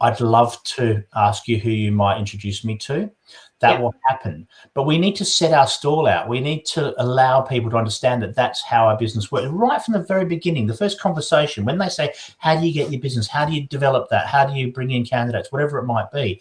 [0.00, 3.10] I'd love to ask you who you might introduce me to.
[3.58, 3.80] That yeah.
[3.80, 4.48] will happen.
[4.72, 6.30] But we need to set our stall out.
[6.30, 9.48] We need to allow people to understand that that's how our business works.
[9.48, 12.90] Right from the very beginning, the first conversation, when they say, How do you get
[12.90, 13.28] your business?
[13.28, 14.26] How do you develop that?
[14.26, 15.52] How do you bring in candidates?
[15.52, 16.40] Whatever it might be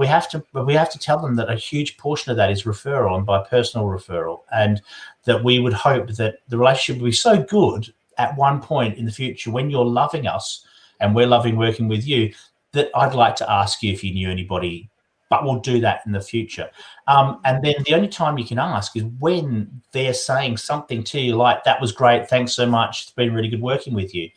[0.00, 2.62] we have to we have to tell them that a huge portion of that is
[2.62, 4.80] referral and by personal referral, and
[5.24, 9.04] that we would hope that the relationship will be so good at one point in
[9.04, 10.64] the future when you're loving us
[11.00, 12.32] and we're loving working with you,
[12.72, 14.88] that I'd like to ask you if you knew anybody,
[15.28, 16.70] but we'll do that in the future.
[17.06, 21.20] Um, and then the only time you can ask is when they're saying something to
[21.20, 24.30] you like, that was great, thanks so much, it's been really good working with you.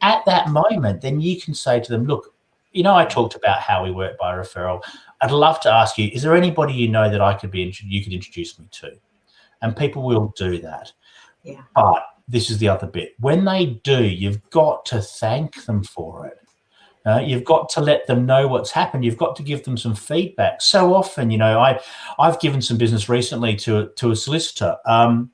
[0.00, 2.34] At that moment, then you can say to them, look,
[2.72, 4.82] you know, I talked about how we work by referral.
[5.20, 8.02] I'd love to ask you, is there anybody you know that I could be, you
[8.02, 8.92] could introduce me to?
[9.62, 10.92] And people will do that.
[11.42, 11.62] Yeah.
[11.74, 13.14] But this is the other bit.
[13.18, 16.38] When they do, you've got to thank them for it.
[17.06, 19.04] Uh, you've got to let them know what's happened.
[19.04, 20.60] You've got to give them some feedback.
[20.60, 21.80] So often, you know, I
[22.18, 25.30] I've given some business recently to to a solicitor, um,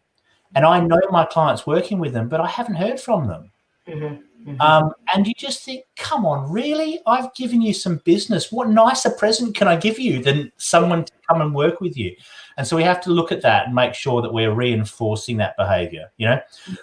[0.54, 3.50] and I know my clients working with them, but I haven't heard from them.
[3.88, 4.22] Mm-hmm.
[4.46, 4.60] Mm-hmm.
[4.60, 7.00] Um, and you just think, come on, really?
[7.06, 8.52] I've given you some business.
[8.52, 12.14] What nicer present can I give you than someone to come and work with you?
[12.56, 15.56] And so we have to look at that and make sure that we're reinforcing that
[15.56, 16.10] behavior.
[16.18, 16.40] You know,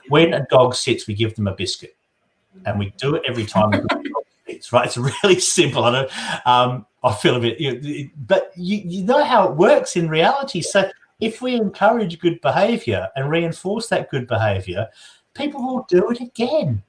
[0.09, 1.95] when a dog sits, we give them a biscuit,
[2.65, 3.87] and we do it every time.
[4.47, 4.85] sits, right?
[4.85, 5.83] It's really simple.
[5.83, 6.47] I don't.
[6.47, 10.61] Um, I feel a bit, you but you, you know how it works in reality.
[10.61, 14.87] So if we encourage good behavior and reinforce that good behavior,
[15.33, 16.83] people will do it again.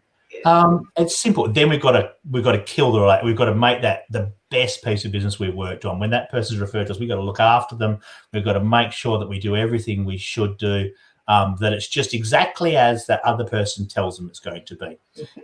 [0.44, 1.48] Um, it's simple.
[1.48, 3.24] Then we've got to we've got to kill the right.
[3.24, 5.98] we've got to make that the best piece of business we've worked on.
[5.98, 8.00] When that person's referred to us, we've got to look after them.
[8.32, 10.90] We've got to make sure that we do everything we should do.
[11.28, 14.98] Um, that it's just exactly as that other person tells them it's going to be.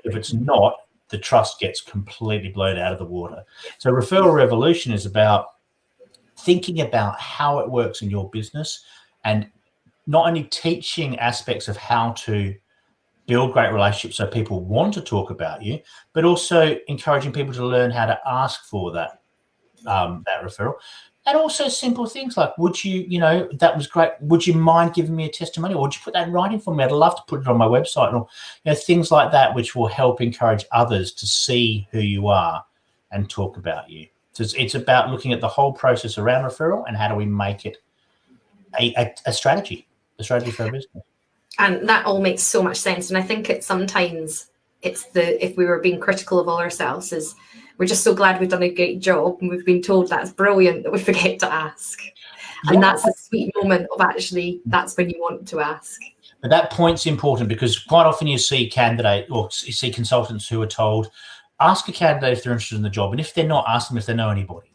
[0.05, 0.74] If it's not,
[1.09, 3.44] the trust gets completely blown out of the water.
[3.79, 5.46] So referral revolution is about
[6.40, 8.85] thinking about how it works in your business
[9.24, 9.48] and
[10.07, 12.55] not only teaching aspects of how to
[13.29, 15.79] build great relationships so people want to talk about you,
[16.14, 19.21] but also encouraging people to learn how to ask for that
[19.87, 20.75] um, that referral.
[21.27, 24.12] And also simple things like, would you, you know, that was great.
[24.23, 25.79] Would you mind giving me a testimonial?
[25.79, 26.83] Or would you put that in writing for me?
[26.83, 28.27] I'd love to put it on my website or,
[28.64, 32.64] you know, things like that, which will help encourage others to see who you are
[33.12, 34.07] and talk about you.
[34.33, 37.27] So it's, it's about looking at the whole process around referral and how do we
[37.27, 37.77] make it
[38.81, 39.87] a, a, a strategy,
[40.19, 41.05] a strategy for a business
[41.59, 43.11] and that all makes so much sense.
[43.11, 44.47] And i think it sometimes
[44.83, 47.35] it's the if we were being critical of all ourselves is
[47.79, 50.83] we're just so glad we've done a great job and we've been told that's brilliant
[50.83, 52.01] that we forget to ask.
[52.66, 52.81] And yeah.
[52.81, 56.01] that's a sweet moment of actually that's when you want to ask.
[56.40, 60.61] But that point's important because quite often you see candidate or you see consultants who
[60.62, 61.11] are told
[61.61, 63.99] ask a candidate if they're interested in the job and if they're not ask them
[63.99, 64.73] if they know anybody.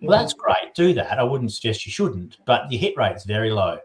[0.00, 0.22] Well mm-hmm.
[0.22, 0.74] that's great.
[0.74, 1.18] Do that.
[1.18, 3.78] I wouldn't suggest you shouldn't but your hit rate is very low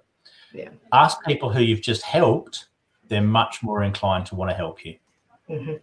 [0.54, 0.70] yeah.
[0.92, 2.68] Ask people who you've just helped;
[3.08, 4.96] they're much more inclined to want to help you.
[5.50, 5.76] Mm-hmm.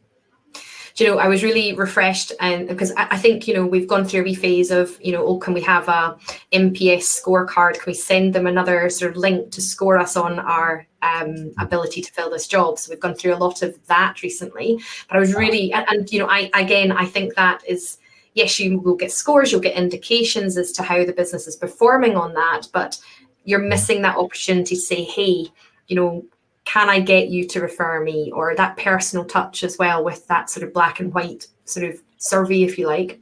[0.98, 3.86] Do you know, I was really refreshed, and because I, I, think you know we've
[3.86, 6.18] gone through a wee phase of you know, oh, can we have a
[6.52, 7.74] NPS scorecard?
[7.74, 12.02] Can we send them another sort of link to score us on our um, ability
[12.02, 12.80] to fill this job?
[12.80, 14.80] So we've gone through a lot of that recently.
[15.08, 17.98] But I was really, and, and you know, I again, I think that is
[18.34, 22.16] yes, you will get scores, you'll get indications as to how the business is performing
[22.16, 22.98] on that, but
[23.44, 25.46] you're missing that opportunity to say, hey,
[25.86, 26.24] you know,
[26.64, 28.30] can I get you to refer me?
[28.32, 32.00] Or that personal touch as well with that sort of black and white sort of
[32.18, 33.20] survey, if you like.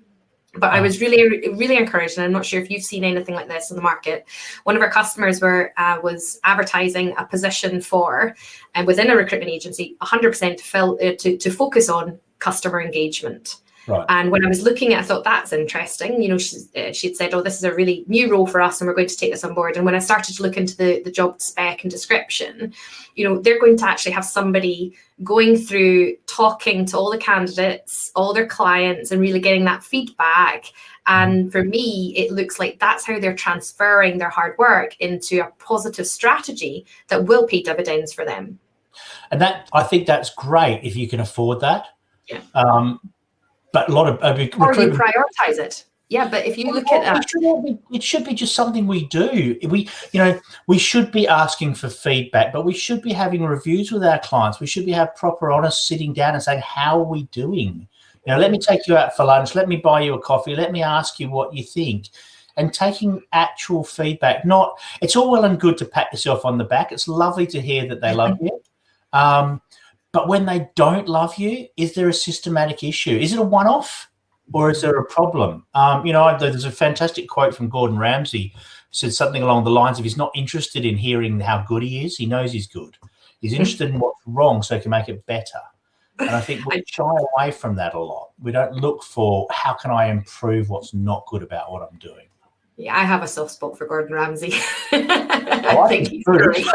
[0.58, 3.46] But I was really, really encouraged, and I'm not sure if you've seen anything like
[3.46, 4.26] this in the market.
[4.64, 8.34] One of our customers were uh, was advertising a position for,
[8.74, 12.80] and uh, within a recruitment agency, 100% to fill uh, to to focus on customer
[12.80, 13.56] engagement.
[13.86, 14.04] Right.
[14.08, 16.20] And when I was looking at, it, I thought that's interesting.
[16.20, 18.60] You know, she, uh, she had said, "Oh, this is a really new role for
[18.60, 20.56] us, and we're going to take this on board." And when I started to look
[20.56, 22.72] into the the job spec and description,
[23.14, 28.10] you know, they're going to actually have somebody going through talking to all the candidates,
[28.14, 30.72] all their clients, and really getting that feedback.
[31.06, 31.50] And mm-hmm.
[31.50, 36.06] for me, it looks like that's how they're transferring their hard work into a positive
[36.06, 38.58] strategy that will pay dividends for them.
[39.30, 41.86] And that I think that's great if you can afford that.
[42.28, 42.40] Yeah.
[42.54, 43.00] Um,
[43.76, 45.84] but a lot of uh, or you prioritize it.
[46.08, 48.86] Yeah, but if you look at that, it should, be, it should be just something
[48.86, 49.58] we do.
[49.68, 53.92] We, you know, we should be asking for feedback, but we should be having reviews
[53.92, 54.60] with our clients.
[54.60, 57.86] We should be have proper, honest sitting down and saying, "How are we doing?"
[58.24, 59.54] You know, let me take you out for lunch.
[59.54, 60.56] Let me buy you a coffee.
[60.56, 62.08] Let me ask you what you think
[62.56, 64.46] and taking actual feedback.
[64.46, 66.92] Not it's all well and good to pat yourself on the back.
[66.92, 68.58] It's lovely to hear that they love you.
[69.12, 69.60] Um,
[70.16, 73.10] but when they don't love you, is there a systematic issue?
[73.10, 74.08] Is it a one off
[74.54, 75.66] or is there a problem?
[75.74, 78.54] Um, you know, there's a fantastic quote from Gordon Ramsay
[78.92, 82.16] said something along the lines of he's not interested in hearing how good he is.
[82.16, 82.96] He knows he's good.
[83.42, 83.56] He's hmm.
[83.56, 85.60] interested in what's wrong so he can make it better.
[86.18, 88.30] And I think we shy away from that a lot.
[88.40, 92.28] We don't look for how can I improve what's not good about what I'm doing.
[92.78, 94.52] Yeah, I have a soft spot for Gordon Ramsay.
[94.92, 94.92] Oh,
[95.82, 96.66] I think he's great.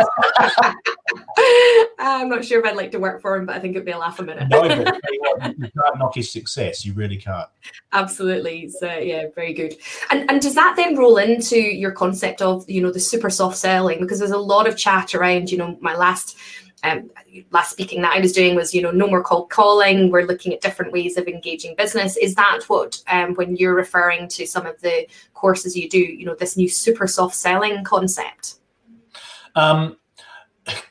[1.99, 3.91] I'm not sure if I'd like to work for him, but I think it'd be
[3.91, 4.49] a laugh a minute.
[4.49, 6.83] no, but you can't knock his success.
[6.83, 7.47] You really can't.
[7.93, 8.67] Absolutely.
[8.69, 9.75] So yeah, very good.
[10.09, 13.57] And and does that then roll into your concept of you know the super soft
[13.57, 13.99] selling?
[13.99, 15.51] Because there's a lot of chat around.
[15.51, 16.35] You know, my last
[16.83, 17.11] um,
[17.51, 20.09] last speaking that I was doing was, you know, no more cold calling.
[20.09, 22.17] We're looking at different ways of engaging business.
[22.17, 26.25] Is that what, um, when you're referring to some of the courses you do, you
[26.25, 28.55] know, this new super soft selling concept?
[29.55, 29.97] Um,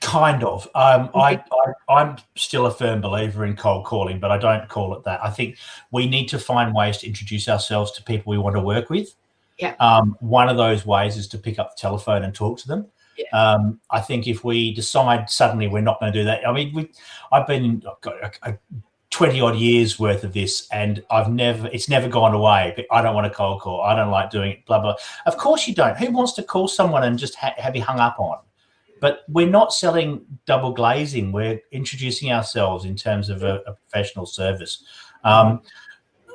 [0.00, 0.68] kind of.
[0.74, 1.10] Um.
[1.14, 1.42] I,
[1.88, 5.22] I, am still a firm believer in cold calling, but I don't call it that.
[5.24, 5.56] I think
[5.90, 9.14] we need to find ways to introduce ourselves to people we want to work with.
[9.58, 9.74] Yeah.
[9.78, 12.86] Um, one of those ways is to pick up the telephone and talk to them.
[13.20, 13.52] Yeah.
[13.52, 16.74] Um, I think if we decide suddenly we're not going to do that, I mean,
[16.74, 16.90] we,
[17.32, 18.58] I've been I've got a, a
[19.10, 22.72] 20 odd years worth of this and I've never, it's never gone away.
[22.76, 23.80] But I don't want to cold call.
[23.82, 24.94] I don't like doing it, blah, blah.
[25.26, 25.96] Of course you don't.
[25.96, 28.38] Who wants to call someone and just ha- have you hung up on?
[29.00, 31.32] But we're not selling double glazing.
[31.32, 34.84] We're introducing ourselves in terms of a, a professional service.
[35.24, 35.62] Um,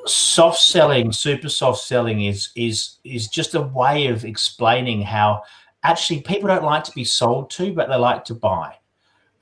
[0.04, 5.42] soft selling, super soft selling is is is just a way of explaining how
[5.90, 8.74] actually people don't like to be sold to, but they like to buy.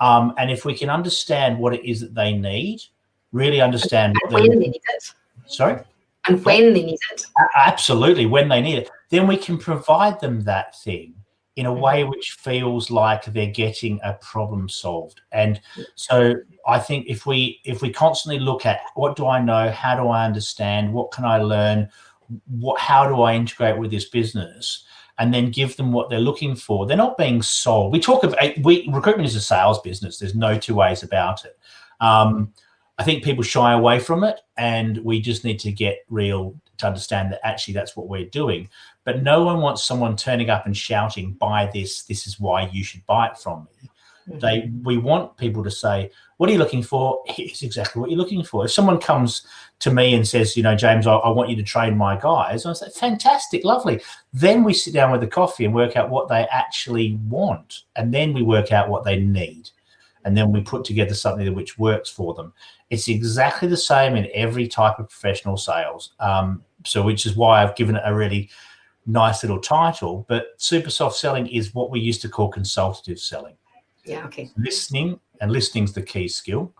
[0.00, 2.82] Um, and if we can understand what it is that they need,
[3.32, 5.14] really understand and when they need it.
[5.46, 5.82] Sorry?
[6.26, 7.24] And when they need it.
[7.56, 8.90] Absolutely, when they need it.
[9.10, 11.14] Then we can provide them that thing
[11.56, 11.80] in a mm-hmm.
[11.80, 15.20] way which feels like they're getting a problem solved.
[15.32, 15.60] And
[15.94, 16.34] so
[16.66, 20.08] I think if we if we constantly look at what do I know, how do
[20.08, 21.88] I understand, what can I learn,
[22.48, 24.84] what how do I integrate with this business,
[25.18, 26.86] and then give them what they're looking for.
[26.86, 27.92] They're not being sold.
[27.92, 30.18] We talk of we recruitment is a sales business.
[30.18, 31.58] There's no two ways about it.
[32.00, 32.52] Um,
[32.98, 36.86] I think people shy away from it, and we just need to get real to
[36.86, 38.68] understand that actually that's what we're doing.
[39.04, 42.02] But no one wants someone turning up and shouting, "Buy this!
[42.02, 43.90] This is why you should buy it from me."
[44.28, 44.38] Mm-hmm.
[44.38, 48.18] They we want people to say, "What are you looking for?" Here's exactly what you're
[48.18, 48.64] looking for.
[48.64, 49.46] If someone comes
[49.80, 52.64] to me and says, "You know, James, I, I want you to train my guys,"
[52.64, 54.00] I say, "Fantastic, lovely."
[54.32, 58.12] Then we sit down with the coffee and work out what they actually want, and
[58.14, 59.70] then we work out what they need,
[60.24, 62.52] and then we put together something which works for them.
[62.88, 66.12] It's exactly the same in every type of professional sales.
[66.18, 68.48] Um, so, which is why I've given it a really
[69.06, 70.24] nice little title.
[70.30, 73.56] But super soft selling is what we used to call consultative selling
[74.04, 74.50] yeah, okay.
[74.56, 76.72] Listening, and listening's the key skill,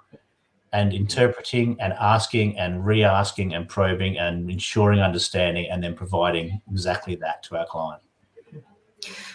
[0.72, 6.60] and interpreting and asking and re asking and probing and ensuring understanding and then providing
[6.70, 8.02] exactly that to our client.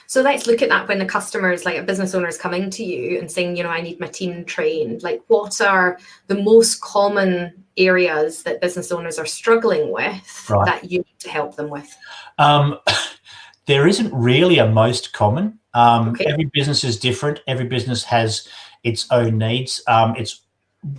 [0.07, 2.83] So let's look at that when the customers, like a business owner, is coming to
[2.83, 5.03] you and saying, you know, I need my team trained.
[5.03, 10.65] Like, what are the most common areas that business owners are struggling with right.
[10.65, 11.95] that you need to help them with?
[12.39, 12.79] Um,
[13.67, 15.58] there isn't really a most common.
[15.73, 16.25] Um, okay.
[16.27, 17.41] Every business is different.
[17.47, 18.47] Every business has
[18.83, 19.81] its own needs.
[19.87, 20.41] Um, it's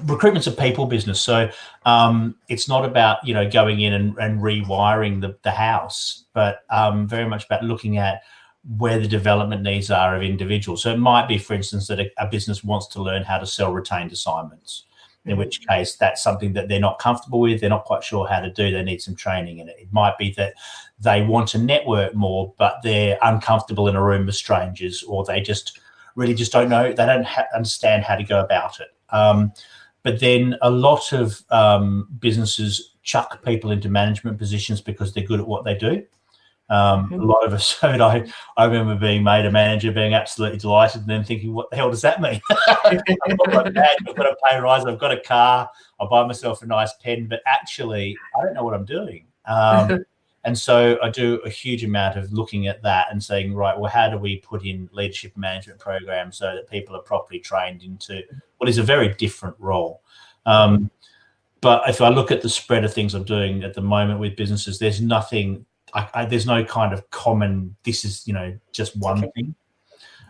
[0.05, 1.51] recruitment's a people business, so
[1.87, 6.61] um, it's not about you know going in and, and rewiring the, the house, but
[6.71, 8.23] um, very much about looking at
[8.77, 10.83] where the development needs are of individuals.
[10.83, 13.47] So it might be, for instance, that a, a business wants to learn how to
[13.47, 14.85] sell retained assignments
[15.27, 17.61] in which case that's something that they're not comfortable with.
[17.61, 18.71] They're not quite sure how to do.
[18.71, 19.77] They need some training in it.
[19.79, 20.55] It might be that
[20.99, 25.41] they want to network more, but they're uncomfortable in a room with strangers, or they
[25.41, 25.81] just
[26.17, 26.89] really just don't know.
[26.93, 28.89] They don't ha- understand how to go about it.
[29.11, 29.53] Um,
[30.03, 35.41] but then a lot of um, businesses chuck people into management positions because they're good
[35.41, 36.03] at what they do.
[36.71, 37.21] Um, mm-hmm.
[37.21, 38.01] A lot of us heard.
[38.01, 38.25] I,
[38.57, 41.91] I remember being made a manager, being absolutely delighted, and then thinking, "What the hell
[41.91, 42.41] does that mean?"
[42.85, 43.05] I've
[43.51, 46.67] got badge, I've got a pay rise, I've got a car, I buy myself a
[46.67, 49.27] nice pen, but actually, I don't know what I'm doing.
[49.47, 50.05] Um,
[50.45, 53.91] and so I do a huge amount of looking at that and saying, right, well,
[53.91, 58.23] how do we put in leadership management programs so that people are properly trained into
[58.59, 60.03] what is a very different role?
[60.47, 60.91] Um,
[61.61, 64.37] but if I look at the spread of things I'm doing at the moment with
[64.37, 67.77] businesses, there's nothing I, I, there's no kind of common.
[67.85, 69.31] This is you know just one okay.
[69.35, 69.55] thing.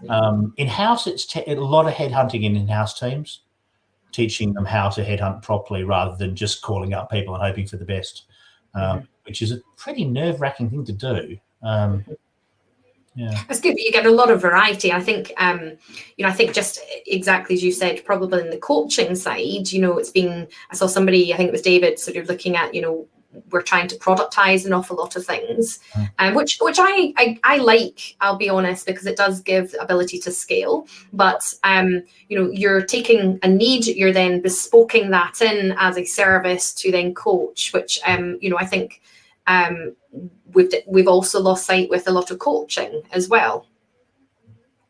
[0.09, 3.41] Um, in house, it's te- a lot of headhunting in in-house teams,
[4.13, 7.77] teaching them how to headhunt properly rather than just calling up people and hoping for
[7.77, 8.25] the best,
[8.75, 9.05] um, mm-hmm.
[9.25, 11.37] which is a pretty nerve-wracking thing to do.
[11.63, 12.05] Um,
[13.15, 13.43] yeah.
[13.47, 13.77] That's good.
[13.79, 14.91] You get a lot of variety.
[14.91, 15.73] I think, um,
[16.17, 19.83] you know, I think just exactly as you said, probably in the coaching side, you
[19.83, 22.75] know, it's been, I saw somebody, I think it was David, sort of looking at,
[22.75, 23.07] you know,
[23.51, 25.79] we're trying to productize an awful lot of things,
[26.19, 28.17] um, which which I, I, I like.
[28.21, 30.87] I'll be honest because it does give ability to scale.
[31.13, 36.05] But um, you know, you're taking a need, you're then bespoking that in as a
[36.05, 39.01] service to then coach, which um, you know, I think
[39.47, 39.95] um,
[40.53, 43.67] we've we've also lost sight with a lot of coaching as well.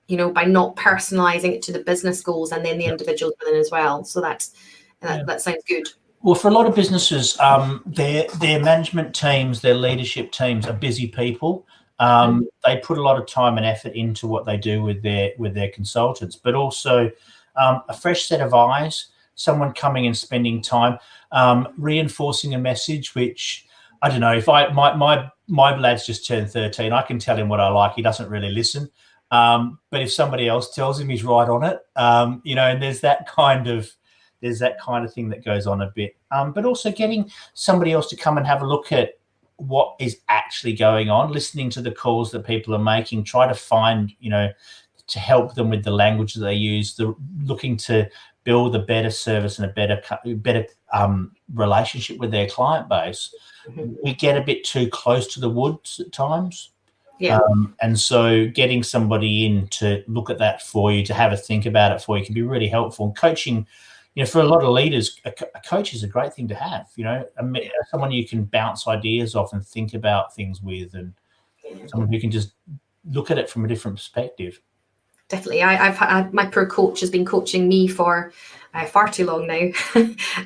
[0.09, 3.61] you know, by not personalizing it to the business goals and then the individuals within
[3.61, 4.03] as well.
[4.05, 4.53] So that's
[5.01, 5.24] that, yeah.
[5.24, 5.86] that sounds good.
[6.23, 10.75] Well, for a lot of businesses, um, their their management teams, their leadership teams are
[10.75, 11.66] busy people.
[11.99, 12.45] Um, mm-hmm.
[12.64, 15.55] They put a lot of time and effort into what they do with their with
[15.55, 17.11] their consultants, but also
[17.57, 20.99] um, a fresh set of eyes, someone coming and spending time,
[21.33, 23.14] um, reinforcing a message.
[23.14, 23.66] Which
[24.03, 26.93] I don't know if I my my my lad's just turned thirteen.
[26.93, 27.95] I can tell him what I like.
[27.95, 28.91] He doesn't really listen.
[29.31, 31.79] Um, but if somebody else tells him, he's right on it.
[31.97, 33.91] Um, you know, and there's that kind of
[34.41, 36.16] there's that kind of thing that goes on a bit.
[36.30, 39.18] Um, but also getting somebody else to come and have a look at
[39.57, 43.55] what is actually going on, listening to the calls that people are making, try to
[43.55, 44.51] find, you know,
[45.07, 48.09] to help them with the language that they use, the looking to
[48.45, 50.01] build a better service and a better
[50.36, 53.34] better um, relationship with their client base.
[53.68, 53.95] Mm-hmm.
[54.03, 56.70] We get a bit too close to the woods at times.
[57.18, 57.38] Yeah.
[57.38, 61.36] Um, and so getting somebody in to look at that for you, to have a
[61.36, 63.07] think about it for you can be really helpful.
[63.07, 63.66] And coaching
[64.15, 66.55] you know, for a lot of leaders, a, a coach is a great thing to
[66.55, 66.89] have.
[66.97, 67.45] You know, a,
[67.91, 71.15] someone you can bounce ideas off and think about things with, and
[71.87, 72.53] someone who can just
[73.09, 74.61] look at it from a different perspective.
[75.29, 78.33] Definitely, I, have had my pro coach has been coaching me for
[78.75, 79.71] uh, far too long now,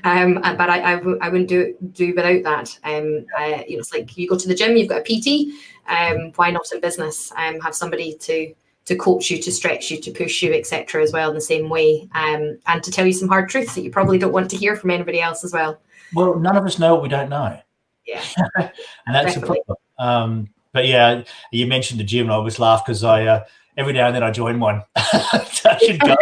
[0.05, 2.79] um, but I, I, w- I wouldn't do do without that.
[2.85, 5.55] Um, uh, you know, it's like you go to the gym, you've got a PT.
[5.89, 7.33] Um, why not in business?
[7.37, 8.55] Um, have somebody to
[8.87, 11.03] to coach you, to stretch you, to push you, etc.
[11.03, 13.83] as well in the same way, um, and to tell you some hard truths that
[13.83, 15.81] you probably don't want to hear from anybody else as well.
[16.15, 17.59] Well, none of us know what we don't know.
[18.07, 18.23] Yeah,
[18.57, 18.71] and
[19.07, 19.61] that's Definitely.
[19.67, 19.77] the problem.
[19.99, 23.45] Um, but yeah, you mentioned the gym, and I always laugh because I uh,
[23.77, 24.83] every now and then I join one.
[24.97, 26.17] I should go.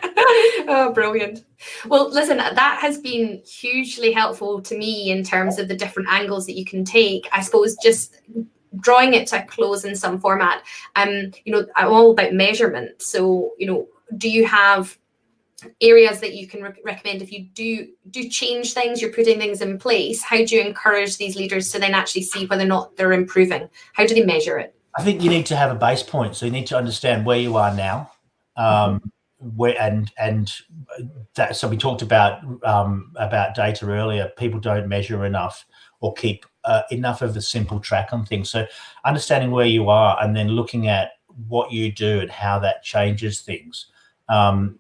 [0.68, 1.44] oh, brilliant.
[1.88, 6.46] Well, listen, that has been hugely helpful to me in terms of the different angles
[6.46, 7.28] that you can take.
[7.32, 8.16] I suppose just
[8.78, 10.64] drawing it to a close in some format.
[10.96, 13.02] Um, you know, I'm all about measurement.
[13.02, 14.98] So, you know, do you have
[15.82, 19.62] areas that you can re- recommend if you do do change things you're putting things
[19.62, 22.96] in place how do you encourage these leaders to then actually see whether or not
[22.96, 26.02] they're improving how do they measure it i think you need to have a base
[26.02, 28.10] point so you need to understand where you are now
[28.56, 29.12] um,
[29.56, 30.54] where and and
[31.36, 35.66] that so we talked about um, about data earlier people don't measure enough
[36.02, 38.50] or keep uh, enough of a simple track on things.
[38.50, 38.66] So
[39.04, 41.14] understanding where you are and then looking at
[41.48, 43.88] what you do and how that changes things.
[44.30, 44.80] Um,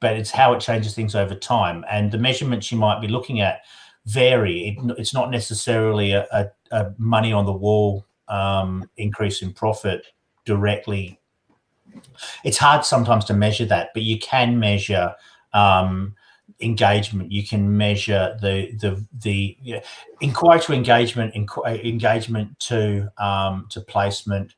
[0.00, 1.84] but it's how it changes things over time.
[1.90, 3.60] And the measurements you might be looking at
[4.06, 4.68] vary.
[4.68, 10.06] It, it's not necessarily a, a, a, money on the wall um, increase in profit
[10.46, 11.20] directly.
[12.44, 15.14] It's hard sometimes to measure that, but you can measure
[15.52, 16.14] um,
[16.60, 19.80] engagement you can measure the the the know,
[20.20, 24.54] inquiry to engagement inqu- engagement to um, to placement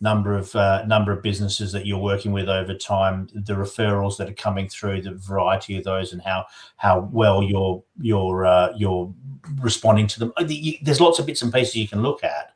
[0.00, 4.28] number of uh, number of businesses that you're working with over time the referrals that
[4.28, 6.44] are coming through the variety of those and how
[6.76, 9.12] how well you're you're uh, you're
[9.60, 10.32] responding to them.
[10.82, 12.52] There's lots of bits and pieces you can look at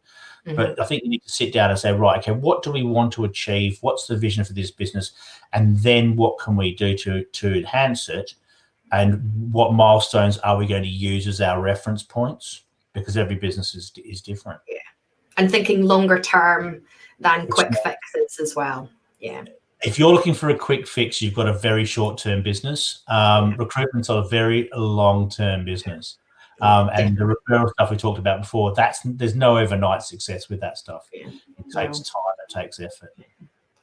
[0.47, 0.57] mm-hmm.
[0.57, 2.83] but i think you need to sit down and say right okay what do we
[2.83, 3.79] want to achieve?
[3.81, 5.13] What's the vision for this business?
[5.53, 8.35] And then what can we do to to enhance it
[8.95, 12.63] and what milestones are we going to use as our reference points?
[12.93, 14.61] Because every business is, is different.
[14.69, 14.79] Yeah.
[15.37, 16.83] And thinking longer term
[17.19, 18.89] than it's quick not, fixes as well.
[19.19, 19.45] Yeah.
[19.83, 23.03] If you're looking for a quick fix you've got a very short term business.
[23.09, 23.57] Um, yeah.
[23.59, 26.19] recruitment's a very long term business
[26.61, 30.61] um, and the referral stuff we talked about before that's there's no overnight success with
[30.61, 31.09] that stuff.
[31.13, 31.27] Yeah.
[31.27, 32.05] it takes no.
[32.05, 33.11] time it takes effort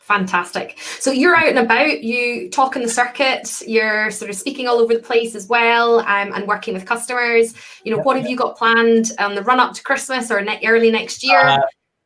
[0.03, 0.77] Fantastic.
[0.99, 4.79] So you're out and about, you talk in the circuit, you're sort of speaking all
[4.79, 7.53] over the place as well um, and working with customers.
[7.83, 10.41] You know, yeah, what have you got planned on the run up to Christmas or
[10.41, 11.39] ne- early next year?
[11.39, 11.61] Uh,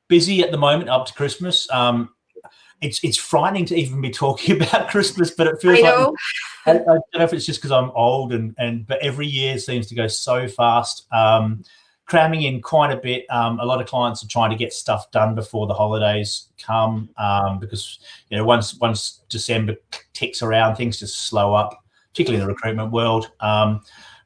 [0.08, 1.72] busy at the moment up to Christmas.
[1.72, 2.10] Um,
[2.82, 6.14] it's it's frightening to even be talking about Christmas, but it feels I like
[6.66, 9.58] I, I, don't know if it's just because I'm old and and but every year
[9.58, 11.08] seems to go so fast.
[11.12, 11.64] Um,
[12.06, 13.26] cramming in quite a bit.
[13.30, 17.10] Um, a lot of clients are trying to get stuff done before the holidays come
[17.18, 18.00] um, because
[18.30, 19.76] you know once once December
[20.14, 23.32] ticks around, things just slow up, particularly in the recruitment world.
[23.40, 23.82] Um,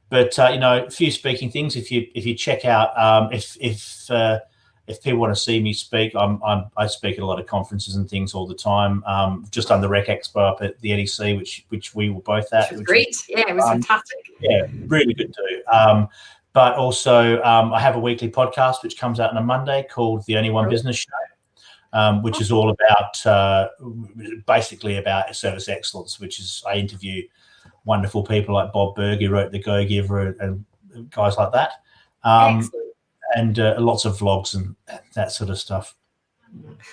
[0.09, 1.75] but uh, you know, a few speaking things.
[1.75, 4.39] If you if you check out um, if if uh,
[4.87, 7.45] if people want to see me speak, I'm, I'm, i speak at a lot of
[7.45, 9.03] conferences and things all the time.
[9.05, 12.51] Um, just on the Rec Expo up at the NEC, which which we were both
[12.51, 12.71] at.
[12.71, 13.07] Which was great.
[13.09, 14.17] Was, yeah, it was um, fantastic.
[14.41, 15.61] Yeah, really good too.
[15.71, 16.09] Um,
[16.53, 20.25] but also, um, I have a weekly podcast which comes out on a Monday called
[20.25, 21.09] The Only One Business Show,
[21.93, 23.69] um, which is all about uh,
[24.47, 26.19] basically about service excellence.
[26.19, 27.23] Which is I interview
[27.85, 30.65] wonderful people like Bob Burg, who wrote The Go Giver, and
[31.11, 31.71] guys like that,
[32.23, 32.69] um,
[33.35, 34.75] and uh, lots of vlogs and
[35.13, 35.95] that sort of stuff.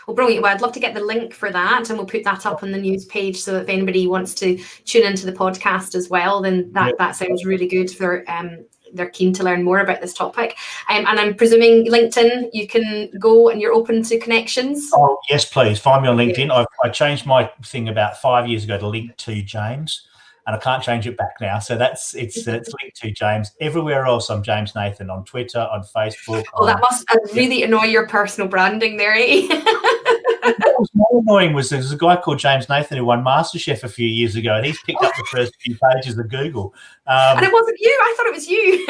[0.06, 0.42] Well, brilliant.
[0.42, 2.72] Well, I'd love to get the link for that, and we'll put that up on
[2.72, 3.40] the news page.
[3.40, 7.46] So if anybody wants to tune into the podcast as well, then that that sounds
[7.46, 10.56] really good for um, they're keen to learn more about this topic.
[10.88, 14.90] Um, and I'm presuming LinkedIn, you can go and you're open to connections.
[14.94, 16.50] Oh yes, please find me on LinkedIn.
[16.50, 20.06] I've, I changed my thing about five years ago to link to James,
[20.46, 21.58] and I can't change it back now.
[21.58, 23.52] So that's it's it's linked to James.
[23.60, 26.44] Everywhere else, I'm James Nathan on Twitter, on Facebook.
[26.54, 29.46] Oh, on, that must really annoy your personal branding there, eh?
[30.58, 33.88] what was more annoying was there's a guy called James Nathan who won MasterChef a
[33.88, 36.74] few years ago, and he's picked up the first few pages of Google.
[37.06, 37.98] Um, and it wasn't you.
[38.02, 38.84] I thought it was you.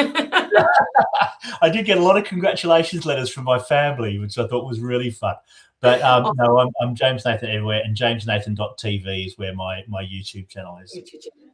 [1.63, 4.81] I did get a lot of congratulations letters from my family, which I thought was
[4.81, 5.35] really fun.
[5.81, 10.49] But um, no, I'm, I'm, James Nathan everywhere, and JamesNathan.tv is where my my YouTube
[10.49, 10.93] channel is.
[10.97, 11.46] YouTube channel.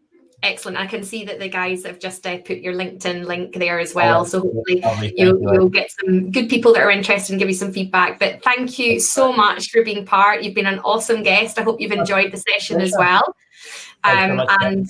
[0.43, 0.77] Excellent.
[0.77, 3.95] I can see that the guys have just uh, put your LinkedIn link there as
[3.95, 4.23] well.
[4.23, 7.55] Oh, so hopefully you'll, you'll, get some good people that are interested and give you
[7.55, 8.19] some feedback.
[8.19, 10.43] But thank you so much for being part.
[10.43, 11.61] You've been an awesome guest.
[11.61, 13.23] I hope you've enjoyed the session as well.
[14.03, 14.89] Um, and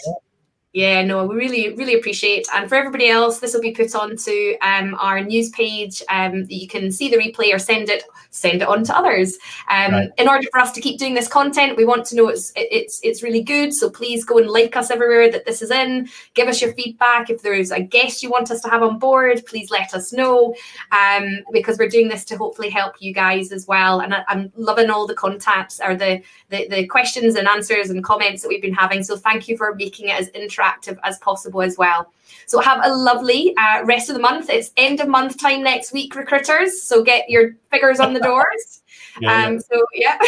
[0.75, 2.47] yeah, no, we really, really appreciate.
[2.55, 6.03] And for everybody else, this will be put onto um, our news page.
[6.09, 9.37] Um, you can see the replay or send it, send it on to others.
[9.69, 10.09] Um, right.
[10.17, 13.01] In order for us to keep doing this content, we want to know it's it's
[13.03, 13.75] it's really good.
[13.75, 16.09] So please go and like us everywhere that this is in.
[16.33, 17.29] Give us your feedback.
[17.29, 20.11] If there is a guest you want us to have on board, please let us
[20.11, 20.55] know.
[20.91, 24.01] Um, because we're doing this to hopefully help you guys as well.
[24.01, 28.03] And I, am loving all the contacts or the, the the questions and answers and
[28.03, 29.05] comments that we've been having.
[29.05, 32.13] So thank you for making it as interesting interactive as possible as well.
[32.47, 34.51] So have a lovely uh, rest of the month.
[34.51, 36.83] It's end of month time next week, recruiters.
[36.83, 38.83] So get your figures on the doors.
[39.21, 39.61] Yeah, um, yeah.
[39.61, 40.19] So yeah,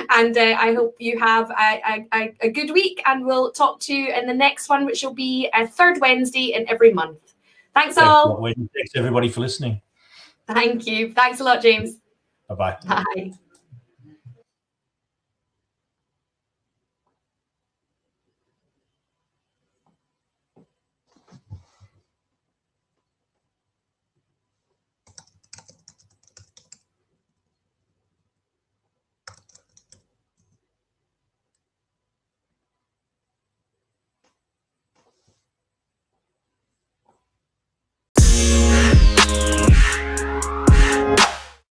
[0.10, 3.94] and uh, I hope you have a, a, a, good week, and we'll talk to
[3.94, 7.18] you in the next one, which will be a third Wednesday in every month.
[7.74, 8.42] Thanks, Thanks all.
[8.74, 9.80] Thanks everybody for listening.
[10.46, 11.12] Thank you.
[11.12, 11.96] Thanks a lot, James.
[12.48, 12.76] Bye-bye.
[12.86, 13.32] Bye.